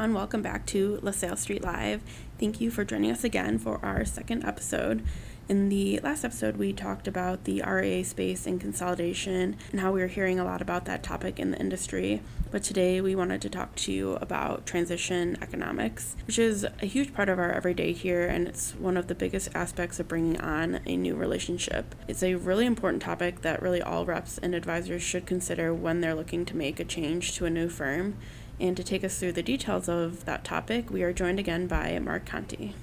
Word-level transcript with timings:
everyone. 0.00 0.18
Welcome 0.18 0.40
back 0.40 0.64
to 0.68 0.98
LaSalle 1.02 1.36
Street 1.36 1.62
Live. 1.62 2.00
Thank 2.38 2.58
you 2.58 2.70
for 2.70 2.86
joining 2.86 3.10
us 3.10 3.22
again 3.22 3.58
for 3.58 3.78
our 3.84 4.06
second 4.06 4.46
episode. 4.46 5.04
In 5.46 5.68
the 5.68 6.00
last 6.02 6.24
episode, 6.24 6.56
we 6.56 6.72
talked 6.72 7.06
about 7.06 7.44
the 7.44 7.60
RIA 7.60 8.02
space 8.04 8.46
and 8.46 8.58
consolidation 8.58 9.56
and 9.72 9.80
how 9.82 9.92
we 9.92 10.00
were 10.00 10.06
hearing 10.06 10.40
a 10.40 10.44
lot 10.44 10.62
about 10.62 10.86
that 10.86 11.02
topic 11.02 11.38
in 11.38 11.50
the 11.50 11.58
industry. 11.58 12.22
But 12.50 12.62
today, 12.62 13.02
we 13.02 13.14
wanted 13.14 13.42
to 13.42 13.50
talk 13.50 13.74
to 13.74 13.92
you 13.92 14.14
about 14.22 14.64
transition 14.64 15.36
economics, 15.42 16.16
which 16.26 16.38
is 16.38 16.64
a 16.64 16.86
huge 16.86 17.12
part 17.12 17.28
of 17.28 17.38
our 17.38 17.50
everyday 17.50 17.92
here, 17.92 18.26
and 18.26 18.48
it's 18.48 18.72
one 18.76 18.96
of 18.96 19.06
the 19.06 19.14
biggest 19.14 19.50
aspects 19.54 20.00
of 20.00 20.08
bringing 20.08 20.40
on 20.40 20.80
a 20.86 20.96
new 20.96 21.14
relationship. 21.14 21.94
It's 22.08 22.22
a 22.22 22.36
really 22.36 22.64
important 22.64 23.02
topic 23.02 23.42
that 23.42 23.60
really 23.60 23.82
all 23.82 24.06
reps 24.06 24.38
and 24.38 24.54
advisors 24.54 25.02
should 25.02 25.26
consider 25.26 25.74
when 25.74 26.00
they're 26.00 26.14
looking 26.14 26.46
to 26.46 26.56
make 26.56 26.80
a 26.80 26.84
change 26.84 27.34
to 27.34 27.44
a 27.44 27.50
new 27.50 27.68
firm. 27.68 28.16
And 28.60 28.76
to 28.76 28.84
take 28.84 29.02
us 29.04 29.18
through 29.18 29.32
the 29.32 29.42
details 29.42 29.88
of 29.88 30.26
that 30.26 30.44
topic, 30.44 30.90
we 30.90 31.02
are 31.02 31.14
joined 31.14 31.38
again 31.38 31.66
by 31.66 31.98
Mark 31.98 32.26
Conti. 32.26 32.74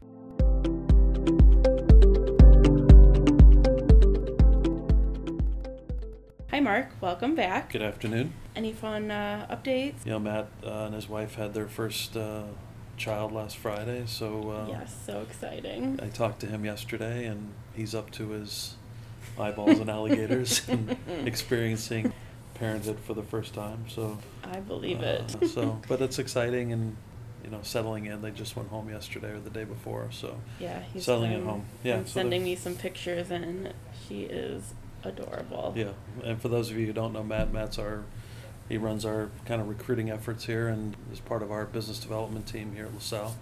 Hi, 6.49 6.59
Mark. 6.59 6.89
Welcome 6.99 7.35
back. 7.35 7.71
Good 7.71 7.83
afternoon. 7.83 8.33
Any 8.55 8.73
fun 8.73 9.11
uh, 9.11 9.45
updates? 9.51 10.03
Know, 10.03 10.17
Matt 10.17 10.47
uh, 10.65 10.85
and 10.85 10.95
his 10.95 11.07
wife 11.07 11.35
had 11.35 11.53
their 11.53 11.67
first 11.67 12.17
uh, 12.17 12.45
child 12.97 13.31
last 13.31 13.57
Friday, 13.57 14.05
so 14.07 14.49
uh, 14.49 14.65
yes, 14.67 14.95
so 15.05 15.21
exciting. 15.21 15.99
I 16.01 16.07
talked 16.07 16.39
to 16.39 16.47
him 16.47 16.65
yesterday, 16.65 17.25
and 17.25 17.53
he's 17.75 17.93
up 17.93 18.09
to 18.13 18.29
his 18.29 18.73
eyeballs 19.39 19.77
in 19.77 19.89
alligators 19.89 20.63
and 20.67 20.97
experiencing 21.27 22.13
parenthood 22.59 22.99
for 22.99 23.13
the 23.13 23.23
first 23.23 23.53
time. 23.53 23.85
So 23.89 24.17
I 24.43 24.59
believe 24.59 25.01
uh, 25.01 25.23
it. 25.41 25.49
so, 25.49 25.79
but 25.87 26.01
it's 26.01 26.19
exciting 26.19 26.71
and 26.71 26.95
you 27.43 27.49
know 27.49 27.59
settling 27.63 28.05
in. 28.05 28.21
They 28.21 28.31
just 28.31 28.55
went 28.55 28.69
home 28.69 28.89
yesterday 28.89 29.31
or 29.31 29.39
the 29.39 29.49
day 29.49 29.63
before, 29.63 30.09
so 30.11 30.37
yeah, 30.59 30.81
he's 30.93 31.05
settling 31.05 31.31
been, 31.31 31.41
at 31.41 31.45
home. 31.45 31.65
Yeah, 31.83 31.95
been 31.97 32.05
so 32.05 32.13
sending 32.13 32.43
me 32.43 32.55
some 32.55 32.75
pictures, 32.75 33.31
and 33.31 33.73
she 34.07 34.23
is 34.23 34.73
adorable. 35.03 35.73
Yeah, 35.75 35.91
and 36.23 36.41
for 36.41 36.49
those 36.49 36.69
of 36.71 36.77
you 36.77 36.85
who 36.85 36.93
don't 36.93 37.13
know 37.13 37.23
Matt, 37.23 37.53
Matt's 37.53 37.79
our 37.79 38.03
he 38.69 38.77
runs 38.77 39.05
our 39.05 39.29
kind 39.45 39.61
of 39.61 39.69
recruiting 39.69 40.09
efforts 40.09 40.45
here 40.45 40.67
and 40.67 40.95
is 41.11 41.19
part 41.19 41.41
of 41.41 41.51
our 41.51 41.65
business 41.65 41.99
development 41.99 42.47
team 42.47 42.73
here 42.75 42.85
at 42.85 42.93
LaSalle. 42.93 43.35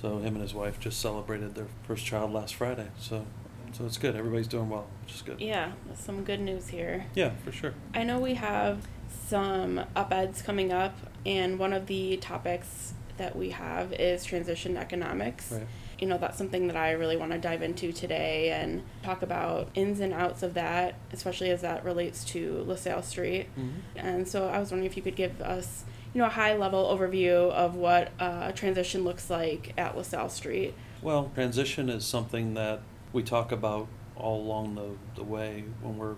So 0.00 0.18
him 0.18 0.34
and 0.34 0.42
his 0.42 0.54
wife 0.54 0.78
just 0.78 1.00
celebrated 1.00 1.54
their 1.54 1.66
first 1.84 2.04
child 2.04 2.32
last 2.32 2.54
Friday. 2.54 2.88
So 2.98 3.24
so 3.72 3.84
it's 3.86 3.98
good. 3.98 4.16
Everybody's 4.16 4.48
doing 4.48 4.68
well, 4.68 4.86
which 5.02 5.14
is 5.14 5.22
good. 5.22 5.40
Yeah, 5.40 5.72
some 5.94 6.24
good 6.24 6.40
news 6.40 6.68
here. 6.68 7.06
Yeah, 7.14 7.30
for 7.44 7.52
sure. 7.52 7.74
I 7.94 8.04
know 8.04 8.18
we 8.18 8.34
have 8.34 8.86
some 9.26 9.84
op 9.96 10.12
eds 10.12 10.42
coming 10.42 10.72
up, 10.72 10.96
and 11.24 11.58
one 11.58 11.72
of 11.72 11.86
the 11.86 12.16
topics 12.18 12.94
that 13.18 13.36
we 13.36 13.50
have 13.50 13.92
is 13.92 14.24
transition 14.24 14.76
economics. 14.76 15.52
Right. 15.52 15.66
You 15.98 16.06
know, 16.06 16.16
that's 16.16 16.38
something 16.38 16.68
that 16.68 16.76
I 16.76 16.92
really 16.92 17.16
want 17.16 17.32
to 17.32 17.38
dive 17.38 17.60
into 17.60 17.92
today 17.92 18.52
and 18.52 18.84
talk 19.02 19.22
about 19.22 19.68
ins 19.74 19.98
and 19.98 20.12
outs 20.12 20.44
of 20.44 20.54
that, 20.54 20.94
especially 21.12 21.50
as 21.50 21.62
that 21.62 21.84
relates 21.84 22.24
to 22.26 22.62
LaSalle 22.68 23.02
Street. 23.02 23.48
Mm-hmm. 23.58 23.78
And 23.96 24.28
so 24.28 24.48
I 24.48 24.60
was 24.60 24.70
wondering 24.70 24.88
if 24.88 24.96
you 24.96 25.02
could 25.02 25.16
give 25.16 25.40
us, 25.42 25.84
you 26.14 26.20
know, 26.20 26.26
a 26.26 26.30
high 26.30 26.56
level 26.56 26.84
overview 26.84 27.50
of 27.50 27.74
what 27.74 28.12
uh, 28.20 28.52
transition 28.52 29.02
looks 29.02 29.28
like 29.28 29.74
at 29.76 29.96
LaSalle 29.96 30.28
Street. 30.28 30.74
Well, 31.02 31.32
transition 31.34 31.88
is 31.88 32.04
something 32.04 32.54
that 32.54 32.80
we 33.12 33.22
talk 33.22 33.52
about 33.52 33.86
all 34.16 34.40
along 34.42 34.74
the, 34.74 34.88
the 35.16 35.24
way 35.24 35.64
when 35.80 35.96
we're 35.98 36.16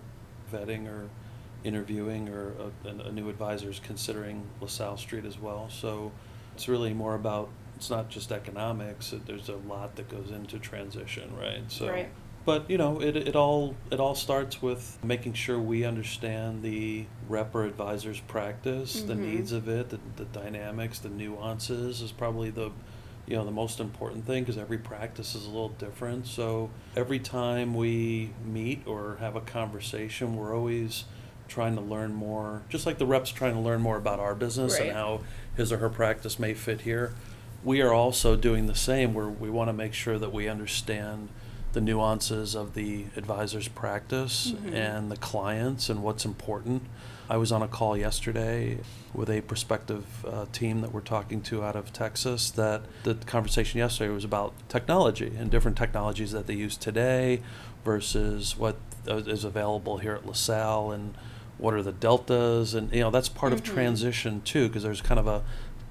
vetting 0.52 0.86
or 0.88 1.08
interviewing 1.64 2.28
or 2.28 2.52
a, 2.84 2.88
a- 2.88 3.12
new 3.12 3.28
advisor 3.28 3.68
is 3.70 3.80
considering 3.80 4.42
LaSalle 4.60 4.96
Street 4.96 5.24
as 5.24 5.38
well. 5.38 5.68
So 5.70 6.10
it's 6.54 6.68
really 6.68 6.94
more 6.94 7.14
about, 7.14 7.48
it's 7.76 7.90
not 7.90 8.08
just 8.08 8.32
economics, 8.32 9.12
it- 9.12 9.26
there's 9.26 9.48
a 9.48 9.56
lot 9.68 9.96
that 9.96 10.08
goes 10.08 10.30
into 10.30 10.58
transition, 10.58 11.30
right? 11.36 11.62
So, 11.68 11.88
Right. 11.88 12.08
But, 12.46 12.70
you 12.70 12.78
know, 12.78 13.02
it, 13.02 13.16
it 13.16 13.36
all, 13.36 13.76
it 13.90 14.00
all 14.00 14.14
starts 14.14 14.62
with 14.62 14.98
making 15.04 15.34
sure 15.34 15.58
we 15.60 15.84
understand 15.84 16.62
the 16.62 17.04
rep 17.28 17.54
or 17.54 17.64
advisor's 17.64 18.18
practice, 18.20 19.02
the 19.02 19.12
Mhm. 19.12 19.18
needs 19.34 19.52
of 19.52 19.68
it, 19.68 19.90
the, 19.90 20.00
the 20.16 20.24
dynamics, 20.24 20.98
the 21.00 21.10
nuances 21.10 22.00
is 22.00 22.12
probably 22.12 22.48
the, 22.48 22.72
you 23.26 23.36
know 23.36 23.44
the 23.44 23.50
most 23.50 23.80
important 23.80 24.26
thing 24.26 24.42
because 24.42 24.58
every 24.58 24.78
practice 24.78 25.34
is 25.34 25.44
a 25.44 25.48
little 25.48 25.68
different 25.70 26.26
so 26.26 26.70
every 26.96 27.18
time 27.18 27.74
we 27.74 28.30
meet 28.44 28.82
or 28.86 29.16
have 29.20 29.36
a 29.36 29.40
conversation 29.40 30.36
we're 30.36 30.54
always 30.56 31.04
trying 31.48 31.74
to 31.74 31.80
learn 31.80 32.12
more 32.12 32.62
just 32.68 32.86
like 32.86 32.98
the 32.98 33.06
reps 33.06 33.30
trying 33.30 33.54
to 33.54 33.60
learn 33.60 33.80
more 33.80 33.96
about 33.96 34.18
our 34.20 34.34
business 34.34 34.78
Right. 34.78 34.88
and 34.88 34.96
how 34.96 35.20
his 35.56 35.70
or 35.72 35.78
her 35.78 35.88
practice 35.90 36.38
may 36.38 36.54
fit 36.54 36.82
here 36.82 37.12
we 37.62 37.80
are 37.82 37.92
also 37.92 38.36
doing 38.36 38.66
the 38.66 38.74
same 38.74 39.12
where 39.14 39.28
we 39.28 39.50
want 39.50 39.68
to 39.68 39.72
make 39.74 39.92
sure 39.94 40.18
that 40.18 40.32
we 40.32 40.48
understand 40.48 41.28
the 41.72 41.80
nuances 41.80 42.54
of 42.54 42.74
the 42.74 43.04
advisor's 43.16 43.68
practice 43.68 44.52
Mhm. 44.52 44.74
and 44.74 45.10
the 45.10 45.16
clients 45.16 45.88
and 45.88 46.02
what's 46.02 46.24
important 46.24 46.82
I 47.28 47.36
was 47.36 47.52
on 47.52 47.62
a 47.62 47.68
call 47.68 47.96
yesterday 47.96 48.78
with 49.14 49.30
a 49.30 49.40
prospective 49.42 50.04
uh, 50.26 50.46
team 50.52 50.80
that 50.80 50.92
we're 50.92 51.00
talking 51.00 51.40
to 51.42 51.62
out 51.62 51.76
of 51.76 51.92
Texas. 51.92 52.50
That 52.50 52.82
the 53.04 53.14
conversation 53.14 53.78
yesterday 53.78 54.12
was 54.12 54.24
about 54.24 54.52
technology 54.68 55.32
and 55.38 55.48
different 55.48 55.76
technologies 55.76 56.32
that 56.32 56.48
they 56.48 56.54
use 56.54 56.76
today 56.76 57.40
versus 57.84 58.56
what 58.58 58.76
uh, 59.08 59.22
available 59.44 59.98
here 59.98 60.14
at 60.14 60.26
LaSalle 60.26 60.90
and 60.90 61.14
what 61.56 61.72
are 61.72 61.82
the 61.82 61.92
deltas 61.92 62.74
and 62.74 62.92
you 62.92 63.00
know 63.00 63.10
that's 63.12 63.28
part 63.28 63.52
of 63.52 63.62
Mhm. 63.62 63.66
transition 63.74 64.40
too 64.42 64.66
because 64.66 64.82
there's 64.82 65.00
kind 65.00 65.20
of 65.20 65.28
a 65.28 65.42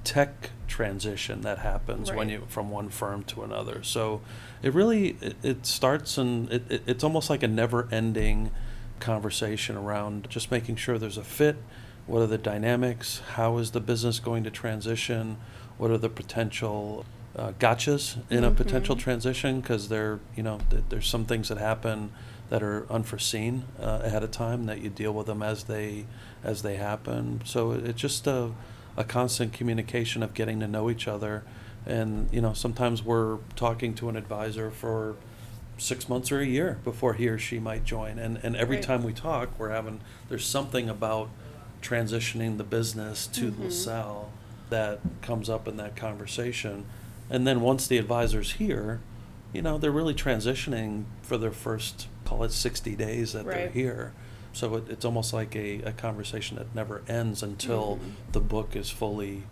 tech 0.03 0.51
transition 0.67 1.41
that 1.41 1.57
happens 1.59 2.11
when 2.11 2.29
you 2.29 2.43
from 2.47 2.69
one 2.69 2.89
firm 2.89 3.23
to 3.23 3.43
another. 3.43 3.83
So 3.83 4.21
it 4.61 4.73
really 4.73 5.17
it, 5.21 5.35
it 5.43 5.65
starts 5.65 6.17
and 6.17 6.51
it, 6.51 6.63
it, 6.69 6.81
it's 6.87 7.03
almost 7.03 7.29
like 7.29 7.43
a 7.43 7.47
never 7.47 7.87
ending 7.91 8.51
conversation 8.99 9.75
around 9.77 10.29
just 10.29 10.51
making 10.51 10.75
sure 10.75 10.97
there's 10.97 11.17
a 11.17 11.23
fit. 11.23 11.57
What 12.05 12.21
are 12.21 12.27
the 12.27 12.37
dynamics? 12.37 13.21
How 13.35 13.57
is 13.57 13.71
the 13.71 13.79
business 13.79 14.19
going 14.19 14.43
to 14.43 14.51
transition? 14.51 15.37
What 15.77 15.91
are 15.91 15.97
the 15.97 16.09
potential 16.09 17.05
uh, 17.35 17.51
gotchas 17.59 18.17
in 18.29 18.43
a 18.43 18.51
potential 18.51 18.95
Mhm. 18.95 18.99
transition? 18.99 19.61
Because 19.61 19.87
there, 19.89 20.19
you 20.35 20.43
know, 20.43 20.59
th- 20.69 20.83
there's 20.89 21.07
some 21.07 21.25
things 21.25 21.49
that 21.49 21.57
happen 21.57 22.11
that 22.49 22.63
are 22.63 22.85
unforeseen 22.91 23.63
uh, 23.79 23.99
ahead 24.03 24.23
of 24.23 24.31
time 24.31 24.65
that 24.65 24.81
you 24.81 24.89
deal 24.89 25.13
with 25.13 25.27
them 25.27 25.43
as 25.43 25.65
they 25.65 26.05
as 26.43 26.61
they 26.63 26.75
happen. 26.77 27.41
So 27.45 27.71
it- 27.73 27.85
it's 27.85 28.01
just 28.01 28.25
a, 28.27 28.51
a 28.99 29.03
constant 29.05 29.53
communication 29.53 30.21
of 30.21 30.33
getting 30.35 30.59
to 30.59 30.67
know 30.67 30.89
each 30.89 31.07
other. 31.07 31.43
And 31.85 32.27
you 32.31 32.41
know, 32.41 32.53
sometimes 32.53 33.01
we're 33.01 33.37
talking 33.55 33.95
to 33.95 34.09
an 34.09 34.17
advisor 34.17 34.69
for 34.69 35.15
six 35.77 36.09
months 36.09 36.29
or 36.31 36.41
a 36.41 36.45
year 36.45 36.77
before 36.83 37.13
he 37.13 37.29
or 37.29 37.39
she 37.39 37.57
might 37.57 37.85
join. 37.85 38.19
And 38.19 38.37
and 38.43 38.55
every 38.57 38.75
Right. 38.75 38.83
time 38.85 39.03
we 39.03 39.13
talk, 39.13 39.57
we're 39.57 39.69
having 39.69 40.01
there's 40.27 40.45
something 40.45 40.89
about 40.89 41.29
transitioning 41.81 42.57
the 42.57 42.65
business 42.65 43.25
to 43.27 43.51
Mhm. 43.51 43.63
LaSalle 43.63 44.29
that 44.69 44.99
comes 45.21 45.49
up 45.49 45.65
in 45.67 45.77
that 45.77 45.95
conversation. 45.95 46.83
And 47.29 47.47
then 47.47 47.61
once 47.61 47.87
the 47.87 47.97
advisor's 47.97 48.53
here, 48.53 48.99
you 49.53 49.61
know, 49.61 49.77
they're 49.77 49.89
really 49.91 50.13
transitioning 50.13 51.05
for 51.23 51.37
their 51.37 51.51
first 51.51 52.07
call 52.25 52.43
it 52.43 52.51
sixty 52.51 52.95
days 52.95 53.31
that 53.31 53.45
they're 53.45 53.63
Right. 53.67 53.71
here. 53.71 54.11
So 54.53 54.75
it, 54.75 54.89
it's 54.89 55.05
almost 55.05 55.33
like 55.33 55.55
a, 55.55 55.81
a 55.83 55.91
conversation 55.91 56.57
that 56.57 56.73
never 56.75 57.01
ends 57.07 57.43
until 57.43 57.97
Mhm. 57.97 58.31
the 58.33 58.39
book 58.41 58.75
is 58.75 58.89
fully 58.89 59.43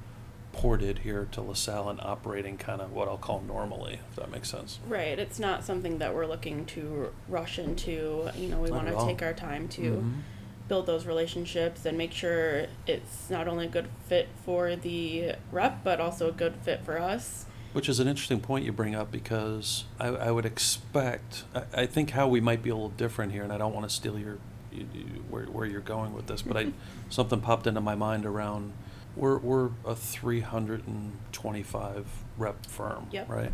ported 0.54 1.00
here 1.00 1.28
to 1.32 1.42
LaSalle 1.42 1.90
and 1.90 2.00
operating 2.02 2.58
kind 2.58 2.82
of 2.82 2.92
what 2.92 3.08
I'll 3.08 3.18
call 3.18 3.42
normally, 3.46 4.00
if 4.10 4.16
that 4.16 4.32
makes 4.32 4.50
sense. 4.50 4.80
Right. 4.88 5.20
It's 5.20 5.38
not 5.40 5.64
something 5.64 6.00
that 6.00 6.16
we're 6.16 6.26
looking 6.26 6.66
to 6.68 7.12
rush 7.30 7.60
into. 7.60 8.28
You 8.36 8.50
know, 8.50 8.60
we 8.60 8.72
want 8.72 8.88
to 8.88 9.06
take 9.06 9.22
our 9.22 9.34
time 9.34 9.68
to 9.70 9.82
Mhm. 9.82 10.22
build 10.68 10.88
those 10.88 11.06
relationships 11.06 11.86
and 11.86 11.96
make 11.98 12.12
sure 12.12 12.66
it's 12.88 13.30
not 13.30 13.48
only 13.48 13.66
a 13.68 13.70
good 13.70 13.88
fit 14.08 14.30
for 14.44 14.76
the 14.76 15.34
rep, 15.52 15.84
but 15.84 16.02
also 16.02 16.28
a 16.28 16.32
good 16.32 16.56
fit 16.64 16.84
for 16.84 17.00
us. 17.00 17.46
Which 17.74 17.88
is 17.88 18.00
an 18.00 18.08
interesting 18.08 18.40
point 18.40 18.66
you 18.66 18.72
bring 18.72 18.96
up 18.96 19.12
because 19.12 19.84
I, 20.00 20.08
I 20.08 20.32
would 20.32 20.46
expect, 20.46 21.44
I, 21.54 21.82
I 21.84 21.86
think 21.86 22.12
how 22.12 22.28
we 22.28 22.42
might 22.42 22.64
be 22.64 22.72
a 22.72 22.74
little 22.76 22.90
different 22.90 23.32
here, 23.32 23.44
and 23.44 23.54
I 23.54 23.58
don't 23.60 23.74
want 23.76 23.88
to 23.88 23.94
steal 23.96 24.18
your, 24.18 24.40
you, 24.78 24.88
you, 24.94 25.06
where, 25.30 25.46
where 25.46 25.66
you're 25.66 25.82
going 25.82 26.14
with 26.14 26.28
this, 26.28 26.42
but 26.42 26.58
I, 26.58 26.72
something 27.10 27.42
popped 27.42 27.68
into 27.68 27.82
my 27.82 27.96
mind 27.96 28.26
around, 28.26 28.74
we're, 29.16 29.38
we're 29.38 29.70
a 29.86 29.96
325 29.96 32.06
rep 32.38 32.66
firm, 32.66 33.08
Yep. 33.12 33.30
right? 33.30 33.52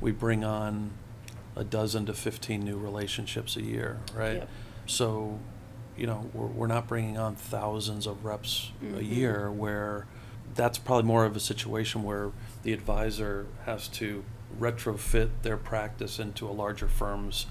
We 0.00 0.12
bring 0.12 0.44
on 0.44 0.90
a 1.54 1.64
dozen 1.64 2.06
to 2.06 2.14
15 2.14 2.60
new 2.60 2.76
relationships 2.76 3.56
a 3.56 3.62
year, 3.62 3.98
right? 4.14 4.34
Yep. 4.36 4.48
So, 4.86 5.38
you 5.96 6.06
know, 6.06 6.28
we're, 6.34 6.46
we're 6.46 6.66
not 6.66 6.86
bringing 6.86 7.16
on 7.16 7.34
thousands 7.34 8.06
of 8.06 8.24
reps 8.24 8.72
a 8.82 9.00
Mhm. 9.00 9.16
year 9.16 9.50
where 9.50 10.06
that's 10.54 10.78
probably 10.78 11.04
more 11.04 11.24
of 11.24 11.34
a 11.36 11.40
situation 11.40 12.02
where 12.02 12.30
the 12.62 12.72
advisor 12.72 13.46
has 13.64 13.88
to 13.88 14.24
retrofit 14.60 15.30
their 15.42 15.56
practice 15.56 16.18
into 16.18 16.46
a 16.48 16.52
larger 16.52 16.88
firm's 16.88 17.46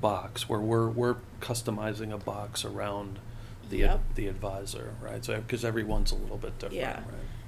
box 0.00 0.48
where 0.48 0.60
we're, 0.60 0.88
we're 0.88 1.16
customizing 1.40 2.12
a 2.12 2.18
box 2.18 2.64
around 2.64 3.18
the, 3.70 3.84
ad- 3.84 4.00
the 4.14 4.28
advisor, 4.28 4.94
right? 5.00 5.24
So, 5.24 5.40
because 5.40 5.64
everyone's 5.64 6.12
a 6.12 6.16
little 6.16 6.36
bit 6.36 6.58
different, 6.58 6.74
Yeah. 6.80 6.96
right? 6.96 7.04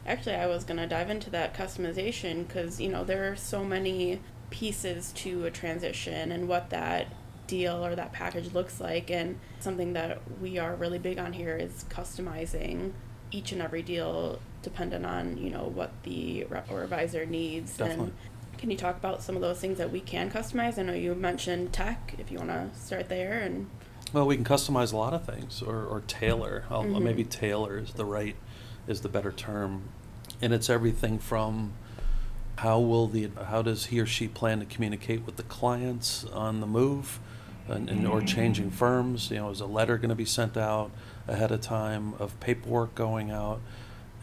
Actually, 0.07 0.37
I 0.37 0.47
was 0.47 0.65
going 0.65 0.79
to 0.79 0.87
dive 0.87 1.11
into 1.11 1.31
that 1.31 1.55
customization 1.55 2.47
because, 2.47 2.81
you 2.81 2.89
know, 2.89 3.05
there 3.05 3.31
are 3.31 3.37
so 3.37 3.65
many 3.65 4.21
pieces 4.51 5.13
to 5.17 5.47
a 5.47 5.51
transition 5.51 6.31
and 6.31 6.49
what 6.49 6.71
that 6.71 7.09
deal 7.49 7.85
or 7.85 7.95
that 7.97 8.13
package 8.13 8.53
looks 8.53 8.81
like. 8.81 9.11
And 9.11 9.39
something 9.59 9.95
that 9.95 10.21
we 10.41 10.59
are 10.59 10.75
really 10.77 10.99
big 11.01 11.19
on 11.19 11.33
here 11.33 11.57
is 11.57 11.85
customizing 11.91 12.93
each 13.33 13.51
and 13.51 13.61
every 13.61 13.83
deal 13.83 14.39
dependent 14.63 15.05
on, 15.05 15.37
you 15.39 15.51
know, 15.51 15.65
what 15.65 15.91
the 16.05 16.45
rep 16.45 16.71
or 16.71 16.85
advisor 16.85 17.27
needs. 17.27 17.77
Definitely. 17.77 18.05
And 18.07 18.13
can 18.59 18.71
you 18.71 18.77
talk 18.77 18.97
about 18.97 19.23
some 19.23 19.37
of 19.37 19.43
those 19.43 19.59
things 19.61 19.79
that 19.79 19.91
we 19.91 20.01
can 20.01 20.31
customize? 20.31 20.79
I 20.79 20.83
know 20.83 20.93
you 20.95 21.15
mentioned 21.15 21.73
tech, 21.73 22.15
if 22.19 22.31
you 22.31 22.39
want 22.39 22.51
to 22.51 22.69
start 22.79 23.09
there. 23.09 23.41
And 23.41 23.69
Well, 24.13 24.27
we 24.27 24.37
can 24.37 24.45
customize 24.45 24.93
a 24.93 24.97
lot 24.97 25.13
of 25.15 25.25
things, 25.25 25.63
or, 25.63 25.85
or 25.85 26.03
tailor. 26.07 26.65
Mhm. 26.71 27.03
Maybe 27.03 27.25
tailor 27.25 27.79
is 27.79 27.93
the 27.95 28.05
right, 28.05 28.37
is 28.87 29.01
the 29.01 29.09
better 29.09 29.33
term, 29.33 29.83
and 30.41 30.53
it's 30.53 30.71
everything 30.71 31.19
from 31.19 31.73
how 32.57 32.79
will 32.81 33.07
the 33.07 33.31
how 33.49 33.61
does 33.61 33.87
he 33.87 34.01
or 34.01 34.07
she 34.07 34.29
plan 34.29 34.61
to 34.61 34.65
communicate 34.65 35.27
with 35.27 35.37
the 35.37 35.43
clients 35.43 36.25
on 36.33 36.61
the 36.61 36.67
move, 36.67 37.19
and, 37.69 37.91
and 37.91 38.07
or 38.07 38.23
changing 38.23 38.71
firms. 38.71 39.31
You 39.31 39.39
know, 39.39 39.51
is 39.51 39.61
a 39.61 39.67
letter 39.67 39.99
going 39.99 40.09
to 40.11 40.15
be 40.15 40.25
sent 40.25 40.57
out 40.57 40.91
ahead 41.29 41.51
of 41.51 41.61
time 41.61 42.15
of 42.19 42.39
paperwork 42.41 42.95
going 42.95 43.31
out? 43.31 43.61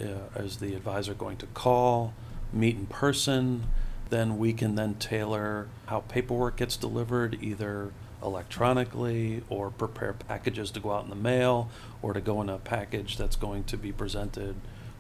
Uh, 0.02 0.42
is 0.42 0.58
the 0.58 0.74
advisor 0.74 1.14
going 1.14 1.38
to 1.38 1.46
call, 1.48 2.14
meet 2.52 2.76
in 2.76 2.88
person? 2.88 3.66
Then 4.14 4.38
we 4.38 4.54
can 4.54 4.76
then 4.76 4.94
tailor 4.94 5.70
how 5.88 6.02
paperwork 6.02 6.58
gets 6.58 6.78
delivered, 6.78 7.40
either 7.42 7.94
electronically 8.22 9.42
or 9.50 9.72
prepare 9.72 10.14
packages 10.14 10.70
to 10.70 10.80
go 10.80 10.92
out 10.92 11.04
in 11.04 11.10
the 11.10 11.16
mail 11.16 11.72
or 12.04 12.14
to 12.14 12.22
go 12.22 12.40
in 12.40 12.48
a 12.48 12.60
package 12.60 13.18
that's 13.18 13.36
going 13.36 13.64
to 13.64 13.76
be 13.76 13.92
presented 13.92 14.54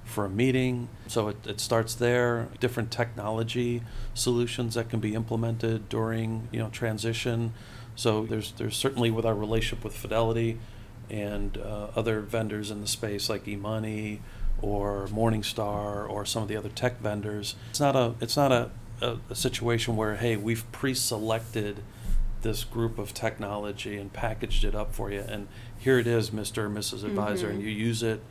for 0.03 0.25
a 0.25 0.29
meeting. 0.31 0.89
So 1.05 1.27
it, 1.27 1.45
it 1.45 1.59
starts 1.59 1.93
there. 1.93 2.47
Different 2.59 2.89
technology 2.89 3.83
solutions 4.15 4.73
that 4.73 4.89
can 4.89 4.99
be 4.99 5.13
implemented 5.13 5.89
during 5.89 6.47
you 6.51 6.57
know 6.57 6.69
transition. 6.69 7.53
So 7.95 8.25
there's 8.25 8.53
there's 8.53 8.75
certainly 8.75 9.11
with 9.11 9.27
our 9.27 9.35
relationship 9.35 9.83
with 9.83 9.95
Fidelity 9.95 10.57
and 11.11 11.55
uh, 11.59 11.89
other 11.95 12.21
vendors 12.21 12.71
in 12.71 12.81
the 12.81 12.87
space 12.87 13.29
like 13.29 13.45
eMoney 13.45 14.21
or 14.59 15.07
Morningstar 15.09 16.09
or 16.09 16.25
some 16.25 16.41
of 16.41 16.49
the 16.49 16.57
other 16.57 16.69
tech 16.69 16.99
vendors. 16.99 17.53
It's 17.69 17.79
not 17.79 17.95
a 17.95 18.15
it's 18.19 18.35
not 18.35 18.51
a, 18.51 18.71
a, 19.01 19.17
a 19.29 19.35
situation 19.35 19.95
where 19.95 20.15
hey 20.15 20.35
we've 20.37 20.69
pre-selected 20.71 21.81
this 22.41 22.63
group 22.63 22.97
of 22.99 23.13
technology 23.13 23.97
and 23.97 24.11
packaged 24.13 24.63
it 24.65 24.75
up 24.75 24.93
for 24.93 25.11
you 25.11 25.21
and 25.21 25.47
here 25.77 25.97
it 25.99 26.07
is 26.07 26.29
Mr. 26.29 26.59
or 26.59 26.69
Mrs. 26.69 27.03
Advisor 27.03 27.49
and 27.49 27.61
you 27.61 27.69
use 27.69 28.03
it 28.03 28.21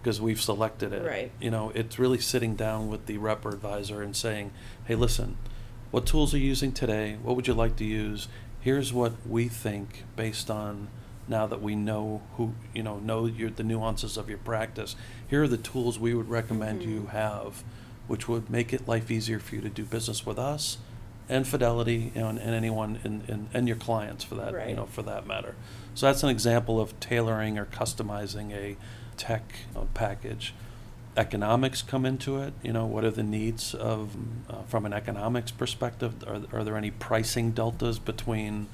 because 0.00 0.20
we've 0.20 0.40
selected 0.40 0.92
it. 0.92 1.04
Right. 1.06 1.30
You 1.40 1.50
know, 1.52 1.70
it's 1.76 1.96
really 1.98 2.18
sitting 2.18 2.56
down 2.56 2.88
with 2.88 3.06
the 3.06 3.18
rep 3.18 3.44
or 3.44 3.50
advisor 3.50 4.02
and 4.02 4.16
saying, 4.16 4.50
hey, 4.86 4.96
listen, 4.96 5.36
what 5.92 6.06
tools 6.06 6.34
are 6.34 6.38
you 6.38 6.46
using 6.48 6.72
today? 6.72 7.18
What 7.22 7.36
would 7.36 7.46
you 7.46 7.54
like 7.54 7.76
to 7.76 7.84
use? 7.84 8.26
Here's 8.60 8.92
what 8.92 9.12
we 9.28 9.46
think 9.48 10.02
based 10.16 10.50
on 10.50 10.88
now 11.28 11.46
that 11.46 11.62
we 11.62 11.76
know 11.76 12.22
who, 12.36 12.54
you 12.74 12.82
know, 12.82 12.98
know 12.98 13.26
your, 13.26 13.50
the 13.50 13.62
nuances 13.62 14.16
of 14.16 14.28
your 14.28 14.38
practice. 14.38 14.96
Here 15.28 15.44
are 15.44 15.48
the 15.48 15.56
tools 15.56 16.00
we 16.00 16.14
would 16.14 16.28
recommend 16.28 16.82
you 16.82 17.02
Mhm. 17.02 17.08
have, 17.10 17.62
which 18.08 18.28
would 18.28 18.50
make 18.50 18.72
it 18.72 18.86
life 18.88 19.10
easier 19.10 19.38
for 19.38 19.54
you 19.54 19.60
to 19.60 19.68
do 19.68 19.84
business 19.84 20.26
with 20.26 20.38
us 20.38 20.78
and 21.28 21.46
Fidelity, 21.46 22.12
and, 22.14 22.38
and 22.38 22.54
anyone 22.54 22.98
in, 23.04 23.22
in, 23.28 23.48
and 23.54 23.66
your 23.66 23.76
clients 23.76 24.22
for 24.24 24.34
that, 24.34 24.50
you 24.52 24.56
Right. 24.58 24.76
know, 24.76 24.86
for 24.86 25.02
that 25.02 25.26
matter. 25.26 25.54
So 25.94 26.06
that's 26.06 26.22
an 26.22 26.28
example 26.28 26.80
of 26.80 26.98
tailoring 27.00 27.58
or 27.58 27.64
customizing 27.64 28.52
a 28.52 28.76
tech 29.16 29.54
uh, 29.74 29.84
package. 29.94 30.52
Economics 31.16 31.80
come 31.80 32.04
into 32.04 32.38
it. 32.38 32.54
You 32.62 32.72
know, 32.72 32.86
what 32.86 33.04
are 33.04 33.10
the 33.10 33.22
needs 33.22 33.72
of 33.74 34.16
uh, 34.50 34.62
from 34.66 34.84
an 34.84 34.92
economics 34.92 35.50
perspective? 35.50 36.14
Are, 36.26 36.42
are 36.52 36.64
there 36.64 36.76
any 36.76 36.90
pricing 36.90 37.52
deltas 37.52 37.98
between 37.98 38.66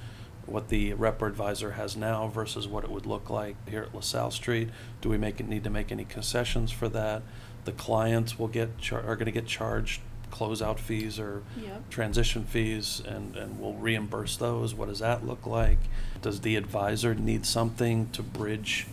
what 0.47 0.69
the 0.69 0.95
rep 0.95 1.21
or 1.21 1.27
advisor 1.27 1.73
has 1.73 1.97
now 1.97 2.29
versus 2.29 2.67
what 2.67 2.83
it 2.83 2.91
would 2.91 3.07
look 3.07 3.29
like 3.29 3.57
here 3.69 3.83
at 3.83 3.95
LaSalle 3.95 4.31
Street? 4.31 4.71
Do 5.01 5.09
we 5.11 5.19
make 5.19 5.39
it 5.39 5.49
need 5.49 5.65
to 5.65 5.71
make 5.71 5.93
any 5.93 6.05
concessions 6.05 6.71
for 6.73 6.89
that? 6.89 7.23
The 7.69 7.75
clients 7.75 8.39
will 8.39 8.49
get 8.49 8.79
char- 8.79 9.03
are 9.03 9.15
going 9.15 9.27
to 9.27 9.31
get 9.31 9.47
charged 9.47 10.01
closeout 10.33 10.79
fees 10.79 11.19
or 11.19 11.43
Yep. 11.61 11.91
transition 11.91 12.45
fees 12.47 13.03
and, 13.07 13.37
and 13.37 13.61
we'll 13.61 13.75
reimburse 13.75 14.39
those. 14.39 14.75
What 14.75 14.89
does 14.89 15.01
that 15.01 15.27
look 15.27 15.47
like? 15.47 15.77
Does 16.23 16.41
the 16.41 16.57
advisor 16.57 17.15
need 17.15 17.45
something 17.45 18.09
to 18.13 18.23
bridge 18.23 18.87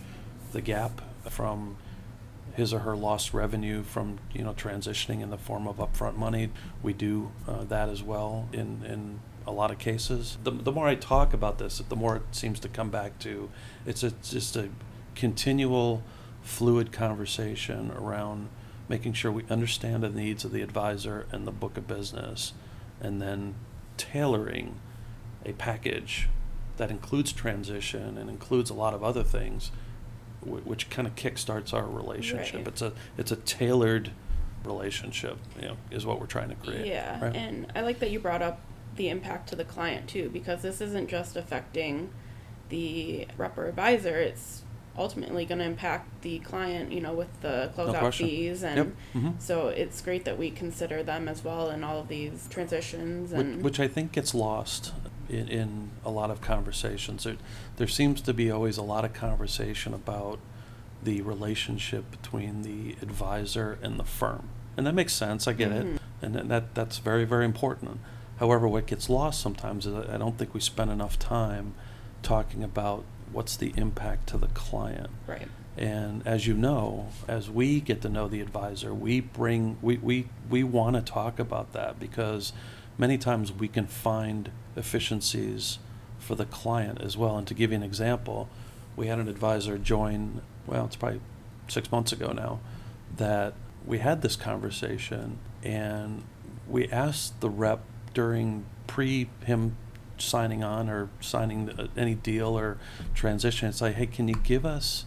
the 0.52 0.60
gap 0.60 1.00
from 1.30 1.78
his 2.52 2.74
or 2.74 2.80
her 2.80 2.94
lost 2.94 3.32
revenue 3.32 3.82
from, 3.82 4.18
you 4.34 4.44
know, 4.44 4.52
transitioning 4.52 5.22
in 5.22 5.30
the 5.30 5.38
form 5.38 5.66
of 5.66 5.76
upfront 5.78 6.16
money? 6.18 6.50
We 6.82 6.92
do 6.92 7.32
uh, 7.48 7.64
that 7.64 7.88
as 7.88 8.02
well 8.02 8.46
in, 8.52 8.84
in 8.84 9.20
a 9.46 9.52
lot 9.52 9.70
of 9.70 9.78
cases. 9.78 10.36
The, 10.44 10.50
the 10.50 10.70
more 10.72 10.86
I 10.86 10.96
talk 10.96 11.32
about 11.32 11.56
this, 11.56 11.78
the 11.78 11.96
more 11.96 12.16
it 12.16 12.22
seems 12.32 12.60
to 12.60 12.68
come 12.68 12.90
back 12.90 13.18
to 13.20 13.48
it's 13.86 14.02
a, 14.02 14.10
just 14.10 14.54
a 14.54 14.68
continual 15.14 16.02
fluid 16.42 16.92
conversation 16.92 17.90
around 17.90 18.48
making 18.88 19.12
sure 19.12 19.32
we 19.32 19.44
understand 19.50 20.02
the 20.02 20.08
needs 20.10 20.44
of 20.44 20.52
the 20.52 20.62
advisor 20.62 21.26
and 21.32 21.46
the 21.46 21.52
book 21.52 21.76
of 21.76 21.86
business, 21.86 22.52
and 23.00 23.20
then 23.20 23.54
tailoring 23.96 24.76
a 25.44 25.52
package 25.52 26.28
that 26.76 26.90
includes 26.90 27.32
transition 27.32 28.18
and 28.18 28.28
includes 28.28 28.70
a 28.70 28.74
lot 28.74 28.94
of 28.94 29.02
other 29.02 29.22
things, 29.22 29.70
wh- 30.40 30.66
which 30.66 30.90
kind 30.90 31.08
of 31.08 31.14
kickstarts 31.14 31.72
our 31.72 31.86
relationship. 31.86 32.54
Right. 32.54 32.68
It's 32.68 32.82
a 32.82 32.92
it's 33.16 33.32
a 33.32 33.36
tailored 33.36 34.10
relationship, 34.64 35.38
you 35.60 35.68
know, 35.68 35.76
is 35.90 36.04
what 36.04 36.20
we're 36.20 36.26
trying 36.26 36.48
to 36.50 36.54
create. 36.56 36.86
Yeah, 36.86 37.24
right? 37.24 37.34
and 37.34 37.72
I 37.74 37.82
like 37.82 38.00
that 38.00 38.10
you 38.10 38.18
brought 38.18 38.42
up 38.42 38.60
the 38.96 39.08
impact 39.08 39.48
to 39.50 39.56
the 39.56 39.64
client 39.64 40.08
too, 40.08 40.28
because 40.30 40.62
this 40.62 40.80
isn't 40.80 41.08
just 41.08 41.36
affecting 41.36 42.10
the 42.68 43.26
rep 43.36 43.56
or 43.56 43.68
advisor. 43.68 44.16
It's 44.16 44.62
ultimately 44.98 45.44
going 45.44 45.58
to 45.58 45.64
impact 45.64 46.22
the 46.22 46.38
client, 46.40 46.92
you 46.92 47.00
know, 47.00 47.12
with 47.12 47.40
the 47.42 47.70
closeout 47.76 47.98
question. 47.98 48.26
fees, 48.28 48.62
and 48.62 48.76
Yep. 48.76 48.88
Mhm. 49.14 49.34
so 49.40 49.68
it's 49.68 50.00
great 50.00 50.24
that 50.24 50.38
we 50.38 50.50
consider 50.50 51.02
them 51.02 51.28
as 51.28 51.44
well 51.44 51.70
in 51.70 51.84
all 51.84 52.00
of 52.00 52.08
these 52.08 52.46
transitions. 52.50 53.30
Which, 53.32 53.40
And 53.40 53.62
which 53.62 53.80
I 53.80 53.88
think 53.88 54.12
gets 54.12 54.34
lost 54.34 54.92
in, 55.28 55.48
in 55.48 55.90
a 56.04 56.10
lot 56.10 56.30
of 56.30 56.40
conversations. 56.40 57.24
There, 57.24 57.36
there 57.76 57.88
seems 57.88 58.20
to 58.22 58.32
be 58.32 58.50
always 58.50 58.76
a 58.78 58.82
lot 58.82 59.04
of 59.04 59.12
conversation 59.12 59.92
about 59.94 60.38
the 61.02 61.20
relationship 61.22 62.10
between 62.10 62.62
the 62.62 62.96
advisor 63.02 63.78
and 63.82 63.98
the 63.98 64.04
firm. 64.04 64.48
And 64.76 64.86
that 64.86 64.94
makes 64.94 65.12
sense, 65.12 65.46
I 65.46 65.52
get 65.52 65.70
Mhm. 65.70 65.94
it. 65.96 66.00
And 66.22 66.34
that- 66.34 66.48
that, 66.48 66.74
that's 66.74 66.98
very, 66.98 67.24
very 67.24 67.44
important. 67.44 67.98
However, 68.38 68.66
what 68.68 68.86
gets 68.86 69.08
lost 69.08 69.40
sometimes 69.40 69.86
is 69.86 69.94
I 69.94 70.16
don't 70.18 70.36
think 70.36 70.52
we 70.54 70.60
spend 70.60 70.90
enough 70.90 71.18
time 71.18 71.74
talking 72.22 72.62
about 72.62 73.04
what's 73.32 73.56
the 73.56 73.72
impact 73.76 74.28
to 74.28 74.38
the 74.38 74.48
client. 74.48 75.10
right, 75.26 75.48
And 75.76 76.26
as 76.26 76.46
you 76.46 76.54
know, 76.54 77.08
as 77.28 77.50
we 77.50 77.80
get 77.80 78.00
to 78.02 78.08
know 78.08 78.28
the 78.28 78.40
advisor, 78.40 78.94
we 78.94 79.20
bring 79.20 79.78
we 79.82 79.96
we, 79.98 80.28
we 80.48 80.64
want 80.64 80.96
to 80.96 81.02
talk 81.02 81.38
about 81.38 81.72
that 81.72 81.98
because 81.98 82.52
many 82.98 83.18
times 83.18 83.52
we 83.52 83.68
can 83.68 83.86
find 83.86 84.50
efficiencies 84.74 85.78
for 86.18 86.34
the 86.34 86.46
client 86.46 87.00
as 87.00 87.16
well. 87.16 87.36
And 87.36 87.46
to 87.46 87.54
give 87.54 87.70
you 87.70 87.76
an 87.76 87.82
example, 87.82 88.48
we 88.96 89.06
had 89.06 89.18
an 89.18 89.28
advisor 89.28 89.78
join, 89.78 90.40
well, 90.66 90.86
it's 90.86 90.96
probably 90.96 91.20
six 91.68 91.92
months 91.92 92.12
ago 92.12 92.32
now, 92.32 92.60
that 93.16 93.54
we 93.84 93.98
had 93.98 94.22
this 94.22 94.36
conversation 94.36 95.38
and 95.62 96.24
we 96.68 96.88
asked 96.88 97.40
the 97.40 97.50
rep 97.50 97.80
during 98.14 98.64
pre 98.86 99.28
him 99.44 99.76
signing 100.18 100.62
on 100.64 100.88
or 100.88 101.08
signing 101.20 101.70
any 101.96 102.14
deal 102.14 102.58
or 102.58 102.78
transition, 103.14 103.68
it's 103.68 103.80
like, 103.80 103.94
hey, 103.96 104.06
can 104.06 104.28
you 104.28 104.34
give 104.42 104.64
us 104.64 105.04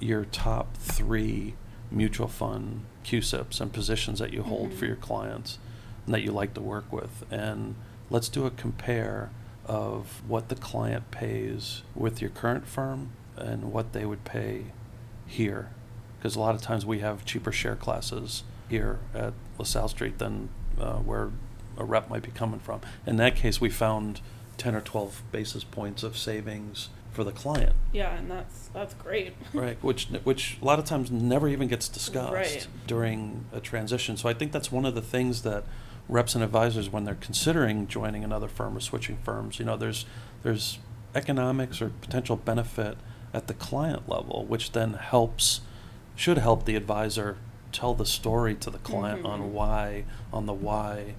your 0.00 0.24
top 0.24 0.76
three 0.76 1.54
mutual 1.90 2.28
fund 2.28 2.84
CUSIPs 3.04 3.60
and 3.60 3.72
positions 3.72 4.18
that 4.18 4.32
you 4.32 4.42
hold 4.42 4.72
for 4.74 4.84
Mhm. 4.84 4.88
your 4.88 4.96
clients 4.96 5.58
and 6.04 6.14
that 6.14 6.22
you 6.22 6.32
like 6.32 6.54
to 6.54 6.60
work 6.60 6.92
with? 6.92 7.24
And 7.30 7.74
let's 8.10 8.28
do 8.28 8.46
a 8.46 8.50
compare 8.50 9.30
of 9.66 10.22
what 10.28 10.48
the 10.48 10.54
client 10.56 11.10
pays 11.10 11.82
with 11.94 12.20
your 12.20 12.30
current 12.30 12.66
firm 12.66 13.10
and 13.36 13.72
what 13.72 13.92
they 13.92 14.04
would 14.04 14.24
pay 14.24 14.66
here. 15.26 15.70
Because 16.18 16.36
a 16.36 16.40
lot 16.40 16.54
of 16.54 16.60
times 16.62 16.84
we 16.84 17.00
have 17.00 17.24
cheaper 17.24 17.52
share 17.52 17.76
classes 17.76 18.44
here 18.68 18.98
at 19.14 19.32
LaSalle 19.58 19.88
Street 19.88 20.18
than 20.18 20.48
uh, 20.78 20.94
where 20.96 21.30
a 21.76 21.84
rep 21.84 22.08
might 22.10 22.22
be 22.22 22.30
coming 22.30 22.60
from. 22.60 22.80
In 23.06 23.16
that 23.16 23.36
case, 23.36 23.60
we 23.60 23.68
found 23.70 24.20
10 24.56 24.74
or 24.74 24.80
12 24.80 25.22
basis 25.32 25.64
points 25.64 26.02
of 26.02 26.16
savings 26.16 26.88
for 27.12 27.22
the 27.24 27.30
client, 27.32 27.74
yeah, 27.92 28.16
and 28.16 28.28
that's 28.30 28.68
that's 28.74 28.94
great. 28.94 29.34
right? 29.54 29.76
Which, 29.82 30.06
which 30.24 30.58
a 30.60 30.64
lot 30.64 30.78
of 30.80 30.84
times 30.84 31.10
never 31.12 31.46
even 31.48 31.68
gets 31.68 31.88
discussed 31.88 32.32
Right. 32.32 32.66
during 32.88 33.44
a 33.52 33.60
transition. 33.60 34.16
So 34.16 34.28
I 34.28 34.34
think 34.34 34.50
that's 34.50 34.72
one 34.72 34.84
of 34.84 34.94
the 34.96 35.02
things 35.02 35.42
that 35.42 35.62
reps 36.08 36.34
and 36.34 36.42
advisors, 36.42 36.90
when 36.90 37.04
they're 37.04 37.14
considering 37.14 37.86
joining 37.86 38.24
another 38.24 38.48
firm 38.48 38.76
or 38.76 38.80
switching 38.80 39.16
firms, 39.18 39.58
you 39.60 39.64
know, 39.64 39.76
there's 39.76 40.06
there's 40.42 40.78
economics 41.14 41.80
or 41.80 41.90
potential 42.00 42.34
benefit 42.36 42.96
at 43.32 43.46
the 43.46 43.54
client 43.54 44.08
level, 44.08 44.44
which 44.48 44.72
then 44.72 44.94
helps 44.94 45.60
should 46.16 46.38
help 46.38 46.64
the 46.64 46.74
advisor 46.76 47.36
tell 47.70 47.94
the 47.94 48.06
story 48.06 48.54
to 48.56 48.70
the 48.70 48.78
client 48.78 49.22
Mhm. 49.22 49.28
on 49.28 49.52
why 49.52 50.04
on 50.32 50.46
the 50.46 50.52
why 50.52 51.14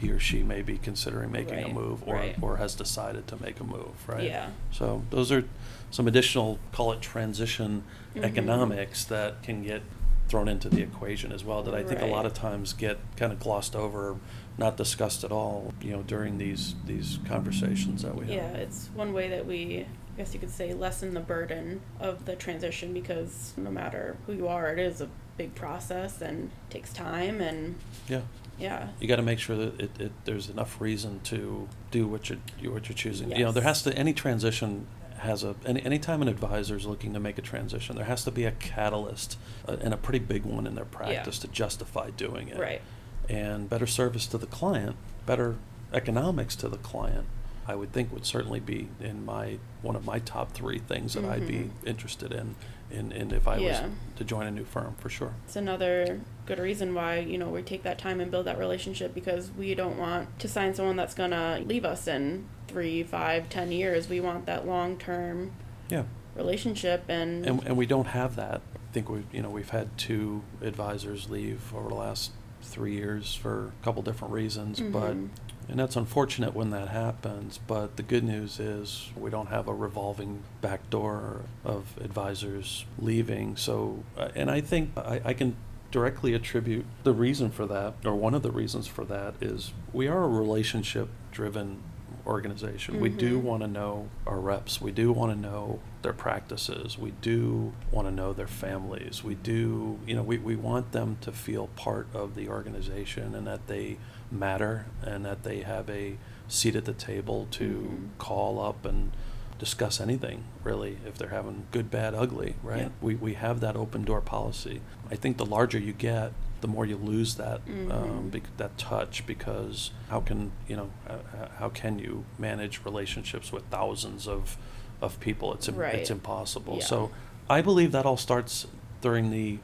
he 0.00 0.10
or 0.10 0.18
she 0.18 0.42
may 0.42 0.62
be 0.62 0.78
considering 0.78 1.30
making 1.30 1.58
a 1.58 1.64
Right, 1.64 1.74
move 1.74 2.02
or, 2.06 2.14
right. 2.14 2.36
or 2.40 2.56
has 2.56 2.74
decided 2.74 3.26
to 3.28 3.40
make 3.42 3.60
a 3.60 3.64
move, 3.64 3.94
right? 4.06 4.24
Yeah. 4.24 4.50
So 4.72 5.02
those 5.10 5.30
are 5.30 5.44
some 5.90 6.06
additional, 6.08 6.58
call 6.72 6.92
it 6.92 7.00
transition 7.02 7.82
Mhm. 8.14 8.24
economics 8.24 9.04
that 9.04 9.42
can 9.42 9.62
get 9.62 9.82
thrown 10.28 10.48
into 10.48 10.68
the 10.68 10.80
equation 10.80 11.32
as 11.32 11.44
well 11.44 11.62
that 11.64 11.74
I 11.74 11.82
think 11.82 12.00
a 12.00 12.06
lot 12.06 12.18
Right. 12.18 12.26
of 12.26 12.34
times 12.34 12.72
get 12.72 12.98
kind 13.16 13.32
of 13.32 13.40
glossed 13.40 13.74
over, 13.74 14.16
not 14.56 14.76
discussed 14.76 15.24
at 15.24 15.32
all, 15.32 15.74
you 15.82 15.90
know, 15.90 16.02
during 16.02 16.38
these, 16.38 16.76
these 16.86 17.18
conversations 17.26 18.02
that 18.02 18.14
we 18.14 18.26
have. 18.26 18.34
Yeah, 18.34 18.52
it's 18.52 18.88
one 18.94 19.12
way 19.12 19.28
that 19.28 19.44
we, 19.44 19.80
I 19.80 20.16
guess 20.16 20.32
you 20.32 20.38
could 20.40 20.50
say, 20.50 20.72
lessen 20.72 21.14
the 21.14 21.20
burden 21.20 21.80
of 21.98 22.24
the 22.26 22.36
transition 22.36 22.92
because 22.94 23.52
no 23.56 23.70
matter 23.70 24.16
who 24.26 24.32
you 24.32 24.46
are, 24.46 24.72
it 24.72 24.78
is 24.78 25.00
a 25.00 25.08
big 25.36 25.54
process 25.56 26.20
and 26.22 26.50
takes 26.70 26.92
time 26.92 27.40
and 27.40 27.74
Yeah. 28.08 28.20
Yeah. 28.60 28.88
You 29.00 29.08
got 29.08 29.16
to 29.16 29.22
make 29.22 29.38
sure 29.38 29.56
that 29.56 29.80
it, 29.80 29.90
it, 30.00 30.12
there's 30.24 30.48
enough 30.50 30.80
reason 30.80 31.20
to 31.24 31.68
do 31.90 32.06
what 32.06 32.28
you're, 32.28 32.38
you- 32.60 32.72
what 32.72 32.88
you're 32.88 32.96
choosing. 32.96 33.30
You 33.32 33.44
know, 33.44 33.52
there 33.52 33.62
has 33.62 33.82
to, 33.82 33.96
any 33.96 34.12
transition 34.12 34.86
has 35.18 35.44
a, 35.44 35.54
any, 35.66 35.82
anytime 35.84 36.22
an 36.22 36.28
advisor 36.28 36.76
is 36.76 36.86
looking 36.86 37.12
to 37.14 37.20
make 37.20 37.36
a 37.38 37.42
transition, 37.42 37.96
there 37.96 38.04
has 38.06 38.24
to 38.24 38.30
be 38.30 38.44
a 38.44 38.52
catalyst 38.52 39.38
uh, 39.68 39.76
and 39.80 39.92
a 39.92 39.96
pretty 39.96 40.18
big 40.18 40.44
one 40.44 40.66
in 40.66 40.74
their 40.74 40.84
practice 40.86 41.38
to 41.40 41.48
justify 41.48 42.10
doing 42.10 42.48
it. 42.48 42.58
Right. 42.58 42.80
And 43.28 43.68
better 43.68 43.86
service 43.86 44.26
to 44.28 44.38
the 44.38 44.46
client, 44.46 44.96
better 45.26 45.56
economics 45.92 46.56
to 46.56 46.68
the 46.68 46.78
client, 46.78 47.26
I 47.70 47.76
would 47.76 47.92
think 47.92 48.12
would 48.12 48.26
certainly 48.26 48.58
be 48.58 48.88
in 49.00 49.24
my, 49.24 49.58
one 49.82 49.94
of 49.94 50.04
my 50.04 50.18
top 50.18 50.50
three 50.52 50.80
things 50.80 51.14
that 51.14 51.24
I'd 51.24 51.46
be 51.46 51.54
Mhm. 51.54 51.70
interested 51.86 52.32
in, 52.32 52.56
in, 52.90 53.12
in 53.12 53.30
if 53.30 53.46
I 53.46 53.60
was 53.60 53.80
to 54.16 54.24
join 54.24 54.48
a 54.48 54.50
new 54.50 54.64
firm, 54.64 54.96
for 54.98 55.08
sure. 55.08 55.34
It's 55.46 55.54
another 55.54 56.18
good 56.46 56.58
reason 56.58 56.94
why, 56.94 57.18
you 57.20 57.38
know, 57.38 57.48
we 57.48 57.62
take 57.62 57.84
that 57.84 57.96
time 57.96 58.20
and 58.20 58.28
build 58.28 58.46
that 58.46 58.58
relationship 58.58 59.14
because 59.14 59.52
we 59.56 59.76
don't 59.76 59.96
want 59.96 60.36
to 60.40 60.48
sign 60.48 60.74
someone 60.74 60.96
that's 60.96 61.14
gonna 61.14 61.62
leave 61.64 61.84
us 61.84 62.08
in 62.08 62.46
three, 62.66 63.04
five, 63.04 63.48
ten 63.48 63.70
years. 63.70 64.08
We 64.08 64.18
want 64.18 64.46
that 64.46 64.66
long 64.66 64.96
term 64.98 65.52
Yeah. 65.88 66.02
relationship 66.34 67.04
and, 67.08 67.46
And, 67.46 67.64
and 67.64 67.76
we 67.76 67.86
don't 67.86 68.08
have 68.08 68.34
that. 68.34 68.62
I 68.74 68.92
think 68.92 69.08
we, 69.08 69.22
you 69.30 69.42
know, 69.42 69.50
we've 69.50 69.70
had 69.70 69.96
two 69.96 70.42
advisors 70.60 71.30
leave 71.30 71.72
over 71.72 71.88
the 71.88 71.94
last 71.94 72.32
three 72.62 72.94
years 72.96 73.32
for 73.36 73.66
a 73.80 73.84
couple 73.84 74.02
different 74.02 74.34
reasons, 74.34 74.80
but, 74.80 75.14
Mhm. 75.14 75.28
And 75.70 75.78
that's 75.78 75.96
unfortunate 75.96 76.54
when 76.54 76.70
that 76.70 76.88
happens, 76.88 77.58
but 77.66 77.96
the 77.96 78.02
good 78.02 78.24
news 78.24 78.58
is 78.58 79.10
we 79.16 79.30
don't 79.30 79.48
have 79.48 79.68
a 79.68 79.74
revolving 79.74 80.42
back 80.60 80.90
door 80.90 81.42
of 81.64 81.96
advisors 82.02 82.84
leaving, 82.98 83.56
so, 83.56 84.02
uh, 84.18 84.28
and 84.34 84.50
I 84.50 84.60
think 84.60 84.90
I, 84.96 85.20
I 85.24 85.32
can 85.32 85.56
directly 85.90 86.34
attribute 86.34 86.86
the 87.04 87.12
reason 87.12 87.50
for 87.50 87.66
that, 87.66 87.94
or 88.04 88.14
one 88.14 88.34
of 88.34 88.42
the 88.42 88.50
reasons 88.50 88.86
for 88.86 89.04
that 89.06 89.34
is 89.40 89.72
we 89.92 90.06
are 90.06 90.24
a 90.24 90.28
relationship-driven 90.28 91.82
organization. 92.30 93.00
We 93.00 93.08
do 93.08 93.38
Mhm. 93.38 93.42
want 93.42 93.62
to 93.62 93.68
know 93.68 94.08
our 94.26 94.38
reps. 94.38 94.80
We 94.80 94.92
do 94.92 95.12
want 95.12 95.32
to 95.34 95.38
know 95.38 95.80
their 96.02 96.12
practices. 96.12 96.96
We 96.96 97.10
do 97.20 97.72
want 97.90 98.06
to 98.08 98.12
know 98.14 98.32
their 98.32 98.46
families. 98.46 99.22
We 99.22 99.34
do, 99.34 99.98
you 100.06 100.14
know, 100.14 100.22
we, 100.22 100.38
we 100.38 100.56
want 100.56 100.92
them 100.92 101.18
to 101.22 101.32
feel 101.32 101.66
part 101.76 102.06
of 102.14 102.34
the 102.36 102.48
organization 102.48 103.34
and 103.34 103.46
that 103.46 103.66
they 103.66 103.98
matter 104.30 104.86
and 105.02 105.24
that 105.26 105.42
they 105.42 105.60
have 105.62 105.90
a 105.90 106.16
seat 106.48 106.76
at 106.76 106.84
the 106.84 106.92
table 106.92 107.46
to 107.52 107.64
Mhm. 107.68 108.18
call 108.18 108.60
up 108.60 108.84
and 108.84 109.10
discuss 109.58 110.00
anything 110.00 110.44
really 110.64 110.96
if 111.06 111.18
they're 111.18 111.28
having 111.28 111.64
good 111.70 111.90
bad 111.90 112.14
ugly 112.14 112.54
right 112.62 112.78
Yeah. 112.84 112.88
we, 113.02 113.14
we 113.16 113.34
have 113.34 113.60
that 113.60 113.76
open 113.76 114.04
door 114.04 114.22
policy 114.22 114.80
i 115.10 115.14
think 115.14 115.36
the 115.36 115.44
larger 115.44 115.78
you 115.78 115.92
get 115.92 116.32
the 116.60 116.68
more 116.68 116.84
you 116.86 116.96
lose 116.96 117.34
that 117.36 117.60
um, 117.68 117.88
Mhm. 117.90 118.30
bec- 118.30 118.56
that 118.56 118.76
touch 118.78 119.26
because 119.26 119.90
how 120.08 120.20
can 120.20 120.52
you 120.68 120.76
know 120.76 120.90
uh, 121.08 121.48
how 121.58 121.68
can 121.68 121.98
you 121.98 122.24
manage 122.38 122.80
relationships 122.84 123.52
with 123.52 123.64
thousands 123.70 124.26
of 124.28 124.56
of 125.00 125.18
people 125.20 125.54
it's 125.54 125.68
im- 125.68 125.76
Right. 125.76 125.94
it's 125.94 126.10
impossible 126.10 126.76
Yeah. 126.78 126.84
so 126.84 127.10
i 127.48 127.60
believe 127.62 127.92
that 127.92 128.04
all 128.06 128.16
starts 128.18 128.66
during 129.00 129.30
the 129.30 129.58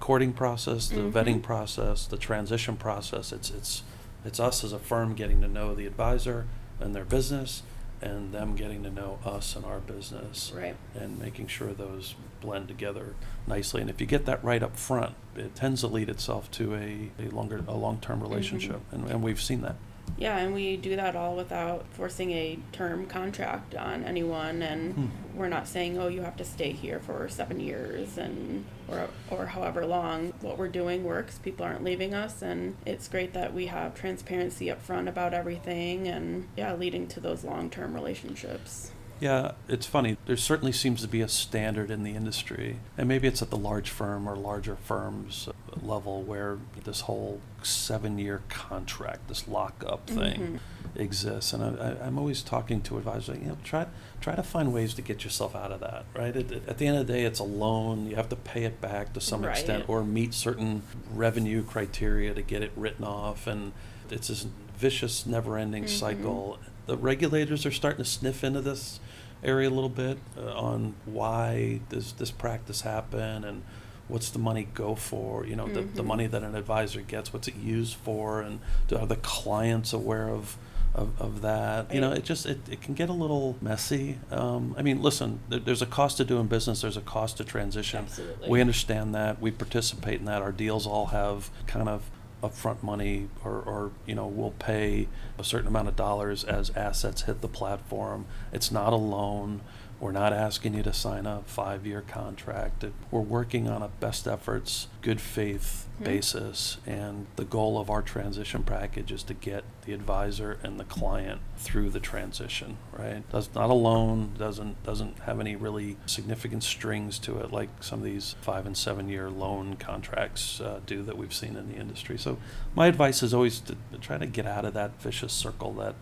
courting 0.00 0.32
process 0.32 0.88
the 0.88 0.96
Mhm. 1.00 1.12
vetting 1.12 1.42
process 1.42 2.06
the 2.06 2.16
transition 2.16 2.76
process 2.76 3.32
it's 3.32 3.50
it's 3.50 3.82
it's 4.24 4.38
us 4.40 4.62
as 4.64 4.72
a 4.72 4.78
firm 4.78 5.14
getting 5.14 5.40
to 5.40 5.48
know 5.48 5.74
the 5.74 5.86
advisor 5.86 6.46
and 6.80 6.94
their 6.94 7.04
business 7.04 7.62
and 8.00 8.32
them 8.32 8.54
getting 8.54 8.82
to 8.84 8.90
know 8.90 9.18
us 9.24 9.56
and 9.56 9.64
our 9.64 9.80
business 9.80 10.52
Right. 10.54 10.76
and 10.94 11.18
making 11.18 11.48
sure 11.48 11.72
those 11.72 12.14
blend 12.40 12.68
together 12.68 13.14
nicely. 13.46 13.80
And 13.80 13.90
if 13.90 14.00
you 14.00 14.06
get 14.06 14.26
that 14.26 14.42
right 14.44 14.62
up 14.62 14.76
front, 14.76 15.14
it 15.34 15.54
tends 15.54 15.80
to 15.80 15.88
lead 15.88 16.08
itself 16.08 16.50
to 16.52 16.74
a, 16.74 17.10
a 17.18 17.28
longer 17.30 17.62
a 17.66 17.74
long 17.74 17.98
term 18.00 18.20
mm-hmm. 18.20 18.28
relationship, 18.28 18.80
and, 18.92 19.08
and 19.10 19.22
we've 19.22 19.40
seen 19.40 19.62
that. 19.62 19.76
Yeah, 20.16 20.38
and 20.38 20.52
we 20.54 20.76
do 20.76 20.96
that 20.96 21.14
all 21.14 21.36
without 21.36 21.84
forcing 21.92 22.32
a 22.32 22.58
term 22.72 23.06
contract 23.06 23.74
on 23.76 24.04
anyone, 24.04 24.62
and 24.62 24.94
Hmm. 24.94 25.06
we're 25.36 25.48
not 25.48 25.68
saying, 25.68 25.98
oh, 25.98 26.08
you 26.08 26.22
have 26.22 26.36
to 26.38 26.44
stay 26.44 26.72
here 26.72 26.98
for 26.98 27.28
seven 27.28 27.60
years 27.60 28.18
and 28.18 28.64
or 28.88 29.08
or 29.30 29.46
however 29.46 29.86
long. 29.86 30.32
What 30.40 30.58
we're 30.58 30.68
doing 30.68 31.04
works. 31.04 31.38
People 31.38 31.64
aren't 31.66 31.84
leaving 31.84 32.14
us, 32.14 32.42
and 32.42 32.74
it's 32.86 33.06
great 33.08 33.32
that 33.34 33.54
we 33.54 33.66
have 33.66 33.94
transparency 33.94 34.70
up 34.70 34.82
front 34.82 35.08
about 35.08 35.34
everything, 35.34 36.08
and 36.08 36.48
yeah, 36.56 36.74
leading 36.74 37.06
to 37.08 37.20
those 37.20 37.44
long 37.44 37.70
term 37.70 37.94
relationships. 37.94 38.90
Yeah, 39.20 39.52
it's 39.68 39.84
funny. 39.86 40.16
There 40.26 40.36
certainly 40.36 40.70
seems 40.72 41.02
to 41.02 41.08
be 41.08 41.20
a 41.22 41.28
standard 41.28 41.90
in 41.90 42.04
the 42.04 42.12
industry, 42.14 42.76
and 42.96 43.08
maybe 43.08 43.26
it's 43.26 43.42
at 43.42 43.50
the 43.50 43.56
large 43.56 43.90
firm 43.90 44.28
or 44.28 44.36
larger 44.36 44.76
firms 44.76 45.48
level 45.82 46.22
where 46.22 46.58
this 46.84 47.00
whole 47.02 47.40
seven-year 47.62 48.42
contract, 48.48 49.26
this 49.28 49.48
lockup 49.48 50.06
thing, 50.06 50.60
exists. 50.94 51.52
And 51.52 51.62
I, 51.64 51.84
I, 51.90 52.06
I'm 52.06 52.16
always 52.18 52.42
talking 52.42 52.80
to 52.82 52.96
advisors, 52.98 53.28
like, 53.30 53.40
you 53.42 53.48
know, 53.48 53.58
try 53.64 53.86
try 54.20 54.34
to 54.36 54.42
find 54.42 54.72
ways 54.72 54.94
to 54.94 55.02
get 55.02 55.22
yourself 55.24 55.54
out 55.56 55.70
of 55.72 55.80
that. 55.80 56.04
Right? 56.14 56.34
It, 56.36 56.50
it- 56.52 56.68
at 56.68 56.78
the 56.78 56.86
end 56.86 56.98
of 56.98 57.06
the 57.06 57.12
day, 57.12 57.24
it's 57.24 57.40
a 57.40 57.44
loan. 57.44 58.06
You 58.08 58.16
have 58.16 58.28
to 58.28 58.36
pay 58.36 58.64
it 58.64 58.80
back 58.80 59.12
to 59.14 59.20
some 59.20 59.42
Right. 59.42 59.50
extent, 59.58 59.88
or 59.88 60.04
meet 60.04 60.32
certain 60.34 60.82
revenue 61.12 61.64
criteria 61.64 62.34
to 62.34 62.42
get 62.42 62.62
it 62.62 62.70
written 62.76 63.04
off, 63.04 63.46
and 63.48 63.72
it's 64.10 64.28
this 64.28 64.46
vicious, 64.76 65.26
never-ending 65.26 65.84
Mhm. 65.84 65.88
cycle. 65.88 66.58
The 66.88 66.96
regulators 66.96 67.64
are 67.66 67.70
starting 67.70 68.02
to 68.04 68.10
sniff 68.10 68.42
into 68.42 68.60
this 68.62 68.98
area 69.44 69.68
a 69.68 69.70
little 69.70 69.88
bit 69.90 70.18
uh, 70.36 70.52
on 70.54 70.94
why 71.04 71.80
does 71.90 72.12
this 72.14 72.30
practice 72.32 72.80
happen 72.80 73.44
and 73.44 73.62
what's 74.08 74.30
the 74.30 74.38
money 74.38 74.66
go 74.74 74.94
for? 74.94 75.46
You 75.46 75.54
know 75.54 75.68
the, 75.68 75.82
the 75.82 76.02
Mhm. 76.02 76.06
money 76.06 76.26
that 76.26 76.42
an 76.42 76.54
advisor 76.56 77.02
gets 77.02 77.32
what's 77.32 77.46
it 77.46 77.56
used 77.56 77.94
for? 77.96 78.40
And 78.40 78.58
do, 78.88 78.96
are 78.96 79.06
the 79.06 79.16
clients 79.16 79.92
aware 79.92 80.28
of 80.30 80.56
of, 80.94 81.20
of 81.20 81.42
that? 81.42 81.92
You 81.94 82.00
know 82.00 82.10
it 82.12 82.24
just 82.24 82.46
it, 82.46 82.58
it 82.70 82.80
can 82.80 82.94
get 82.94 83.10
a 83.10 83.12
little 83.12 83.56
messy. 83.60 84.18
Um, 84.30 84.74
i 84.78 84.82
mean 84.82 85.02
listen 85.02 85.40
there, 85.50 85.60
there's 85.60 85.82
a 85.82 85.86
cost 85.86 86.16
to 86.16 86.24
doing 86.24 86.46
business. 86.46 86.80
There's 86.80 86.96
a 86.96 87.02
cost 87.02 87.36
to 87.36 87.44
transition. 87.44 88.00
Absolutely. 88.06 88.48
we 88.48 88.60
understand 88.62 89.14
that. 89.14 89.40
We 89.42 89.50
participate 89.50 90.20
in 90.20 90.24
that. 90.24 90.40
Our 90.40 90.52
deals 90.52 90.86
all 90.86 91.06
have 91.06 91.50
kind 91.66 91.88
of 91.90 92.02
upfront 92.42 92.82
money 92.82 93.28
or, 93.44 93.60
or 93.60 93.90
you 94.06 94.14
know 94.14 94.26
we'll 94.26 94.52
pay 94.52 95.08
a 95.38 95.44
certain 95.44 95.66
amount 95.66 95.88
of 95.88 95.96
dollars 95.96 96.44
as 96.44 96.70
assets 96.70 97.22
hit 97.22 97.40
the 97.40 97.48
platform. 97.48 98.26
It's 98.52 98.70
not 98.70 98.92
a 98.92 98.96
loan 98.96 99.60
we're 100.00 100.12
not 100.12 100.32
asking 100.32 100.74
you 100.74 100.82
to 100.84 100.92
sign 100.92 101.26
a 101.26 101.42
five-year 101.46 102.02
contract. 102.06 102.84
We're 103.10 103.20
working 103.20 103.68
on 103.68 103.82
a 103.82 103.88
best 103.88 104.28
efforts 104.28 104.86
good 105.02 105.20
faith 105.20 105.84
Mhm. 106.00 106.04
basis 106.04 106.76
and 106.86 107.26
the 107.34 107.44
goal 107.44 107.76
of 107.80 107.90
our 107.90 108.02
transition 108.02 108.62
package 108.62 109.10
is 109.10 109.24
to 109.24 109.34
get 109.34 109.64
the 109.84 109.92
advisor 109.92 110.56
and 110.62 110.78
the 110.78 110.84
client 110.84 111.40
through 111.56 111.90
the 111.90 111.98
transition 111.98 112.76
right? 112.96 113.28
Does 113.30 113.52
not 113.54 113.68
a 113.70 113.74
loan 113.74 114.34
doesn't 114.38 114.80
doesn't 114.84 115.18
have 115.20 115.40
any 115.40 115.56
really 115.56 115.96
significant 116.06 116.62
strings 116.62 117.18
to 117.20 117.38
it 117.38 117.52
like 117.52 117.68
some 117.80 117.98
of 117.98 118.04
these 118.04 118.36
five 118.40 118.64
and 118.66 118.76
seven 118.76 119.08
year 119.08 119.28
loan 119.28 119.74
contracts 119.74 120.60
uh, 120.60 120.78
do 120.86 121.02
that 121.02 121.16
we've 121.18 121.34
seen 121.34 121.56
in 121.56 121.68
the 121.68 121.74
industry. 121.76 122.16
So 122.16 122.38
my 122.76 122.86
advice 122.86 123.20
is 123.24 123.34
always 123.34 123.58
to 123.60 123.74
try 124.00 124.18
to 124.18 124.26
get 124.26 124.46
out 124.46 124.64
of 124.64 124.74
that 124.74 125.00
vicious 125.02 125.32
circle 125.32 125.72
that 125.74 125.96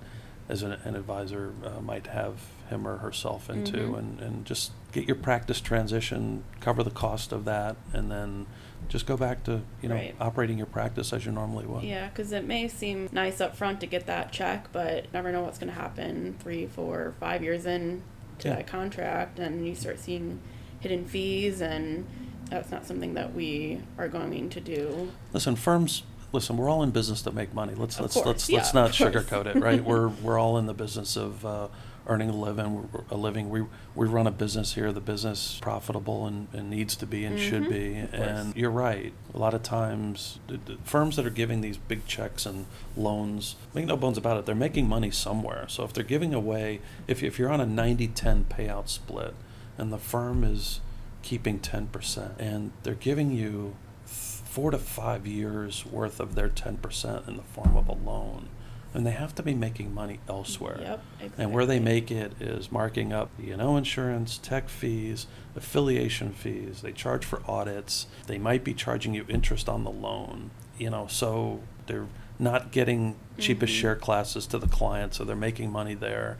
as 0.48 0.62
an, 0.62 0.72
an 0.84 0.94
advisor 0.94 1.54
uh, 1.64 1.80
might 1.80 2.08
have 2.08 2.34
him 2.68 2.86
or 2.86 2.98
herself 2.98 3.48
into 3.50 3.76
Mhm. 3.78 3.98
and, 3.98 4.20
and 4.20 4.44
just 4.44 4.72
get 4.92 5.06
your 5.06 5.16
practice 5.16 5.60
transition 5.60 6.42
cover 6.60 6.82
the 6.82 6.90
cost 6.90 7.32
of 7.32 7.44
that 7.44 7.76
and 7.92 8.10
then 8.10 8.46
just 8.88 9.06
go 9.06 9.16
back 9.16 9.42
to 9.44 9.62
you 9.82 9.88
know 9.88 9.94
Right. 9.94 10.14
operating 10.20 10.56
your 10.58 10.66
practice 10.66 11.12
as 11.12 11.26
you 11.26 11.32
normally 11.32 11.66
would 11.66 11.82
Yeah, 11.82 12.08
because 12.08 12.32
it 12.32 12.44
may 12.46 12.68
seem 12.68 13.08
nice 13.12 13.40
up 13.40 13.56
front 13.56 13.80
to 13.80 13.86
get 13.86 14.06
that 14.06 14.32
check, 14.32 14.68
but 14.72 15.06
never 15.12 15.32
know 15.32 15.42
what's 15.42 15.58
going 15.58 15.72
to 15.72 15.78
happen 15.80 16.36
three, 16.38 16.66
four, 16.66 17.14
five 17.20 17.42
years 17.42 17.66
in 17.66 18.02
to 18.40 18.48
Yeah. 18.48 18.56
that 18.56 18.66
contract, 18.66 19.38
and 19.38 19.66
you 19.66 19.74
start 19.74 19.98
seeing 19.98 20.40
hidden 20.80 21.04
fees, 21.06 21.60
and 21.60 22.06
that's 22.50 22.70
not 22.70 22.86
something 22.86 23.14
that 23.14 23.34
we 23.34 23.80
are 23.98 24.08
going 24.08 24.48
to 24.50 24.60
do. 24.60 25.10
Listen, 25.32 25.56
firms. 25.56 26.02
Listen, 26.32 26.56
we're 26.56 26.68
all 26.68 26.82
in 26.82 26.90
business 26.90 27.22
to 27.22 27.32
make 27.32 27.54
money. 27.54 27.74
Let's 27.74 27.96
Of 27.96 28.02
let's 28.02 28.14
course, 28.14 28.26
let's 28.26 28.48
yeah, 28.50 28.58
let's 28.58 28.74
not 28.74 28.90
sugarcoat 28.90 29.46
it, 29.46 29.56
right? 29.56 29.82
we're 29.90 30.08
we're 30.08 30.38
all 30.38 30.58
in 30.58 30.66
the 30.66 30.74
business 30.74 31.16
of 31.16 31.44
uh, 31.46 31.68
earning 32.08 32.28
a 32.30 32.36
living. 32.36 32.88
A 33.10 33.16
living. 33.16 33.50
We 33.50 33.64
we 33.94 34.06
run 34.06 34.26
a 34.26 34.30
business 34.30 34.74
here. 34.74 34.92
The 34.92 35.00
business 35.00 35.54
is 35.54 35.60
profitable 35.60 36.26
and, 36.26 36.48
and 36.52 36.70
needs 36.70 36.94
to 36.96 37.06
be 37.06 37.24
and 37.24 37.38
should 37.38 37.64
Mhm. 37.64 37.70
be. 37.70 37.94
And 38.16 38.54
you're 38.56 38.70
right. 38.70 39.12
A 39.34 39.38
lot 39.38 39.54
of 39.54 39.62
times, 39.62 40.38
the, 40.46 40.56
the 40.58 40.76
firms 40.84 41.16
that 41.16 41.26
are 41.26 41.30
giving 41.30 41.60
these 41.62 41.76
big 41.76 42.06
checks 42.06 42.46
and 42.46 42.66
loans, 42.96 43.56
make 43.74 43.86
no 43.86 43.96
bones 43.96 44.18
about 44.18 44.36
it, 44.38 44.46
they're 44.46 44.54
making 44.54 44.88
money 44.88 45.10
somewhere. 45.10 45.66
So 45.68 45.84
if 45.84 45.92
they're 45.92 46.04
giving 46.04 46.32
away, 46.34 46.80
if 47.08 47.22
if 47.22 47.38
you're 47.38 47.50
on 47.50 47.60
a 47.60 47.66
90-10 47.66 48.44
payout 48.44 48.88
split, 48.88 49.34
and 49.78 49.92
the 49.92 49.98
firm 49.98 50.44
is 50.44 50.80
keeping 51.22 51.58
10%, 51.58 52.30
and 52.38 52.70
they're 52.84 52.94
giving 52.94 53.32
you 53.32 53.74
four 54.04 54.70
to 54.70 54.78
five 54.78 55.26
years 55.26 55.84
worth 55.84 56.20
of 56.20 56.34
their 56.34 56.48
10% 56.48 57.26
in 57.28 57.36
the 57.36 57.42
form 57.42 57.76
of 57.76 57.88
a 57.88 57.92
loan. 57.92 58.48
And 58.94 59.06
they 59.06 59.10
have 59.10 59.34
to 59.34 59.42
be 59.42 59.52
making 59.54 59.92
money 59.92 60.20
elsewhere. 60.28 60.78
Yep, 60.80 61.04
And 61.36 61.52
where 61.52 61.66
they 61.66 61.78
make 61.78 62.10
it 62.10 62.32
is 62.40 62.72
marking 62.72 63.12
up 63.12 63.28
E&O 63.42 63.76
insurance, 63.76 64.38
tech 64.38 64.68
fees, 64.70 65.26
affiliation 65.54 66.32
fees. 66.32 66.80
They 66.82 66.92
charge 66.92 67.24
for 67.24 67.42
audits. 67.46 68.06
They 68.26 68.38
might 68.38 68.64
be 68.64 68.72
charging 68.72 69.12
you 69.14 69.26
interest 69.28 69.68
on 69.68 69.84
the 69.84 69.90
loan. 69.90 70.50
You 70.78 70.90
know, 70.90 71.06
so 71.08 71.60
they're 71.86 72.06
not 72.38 72.70
getting 72.70 73.16
cheapest 73.38 73.72
Mhm. 73.74 73.80
share 73.80 73.96
classes 73.96 74.46
to 74.48 74.58
the 74.58 74.66
client, 74.68 75.14
so 75.14 75.24
they're 75.24 75.36
making 75.36 75.70
money 75.70 75.94
there. 75.94 76.38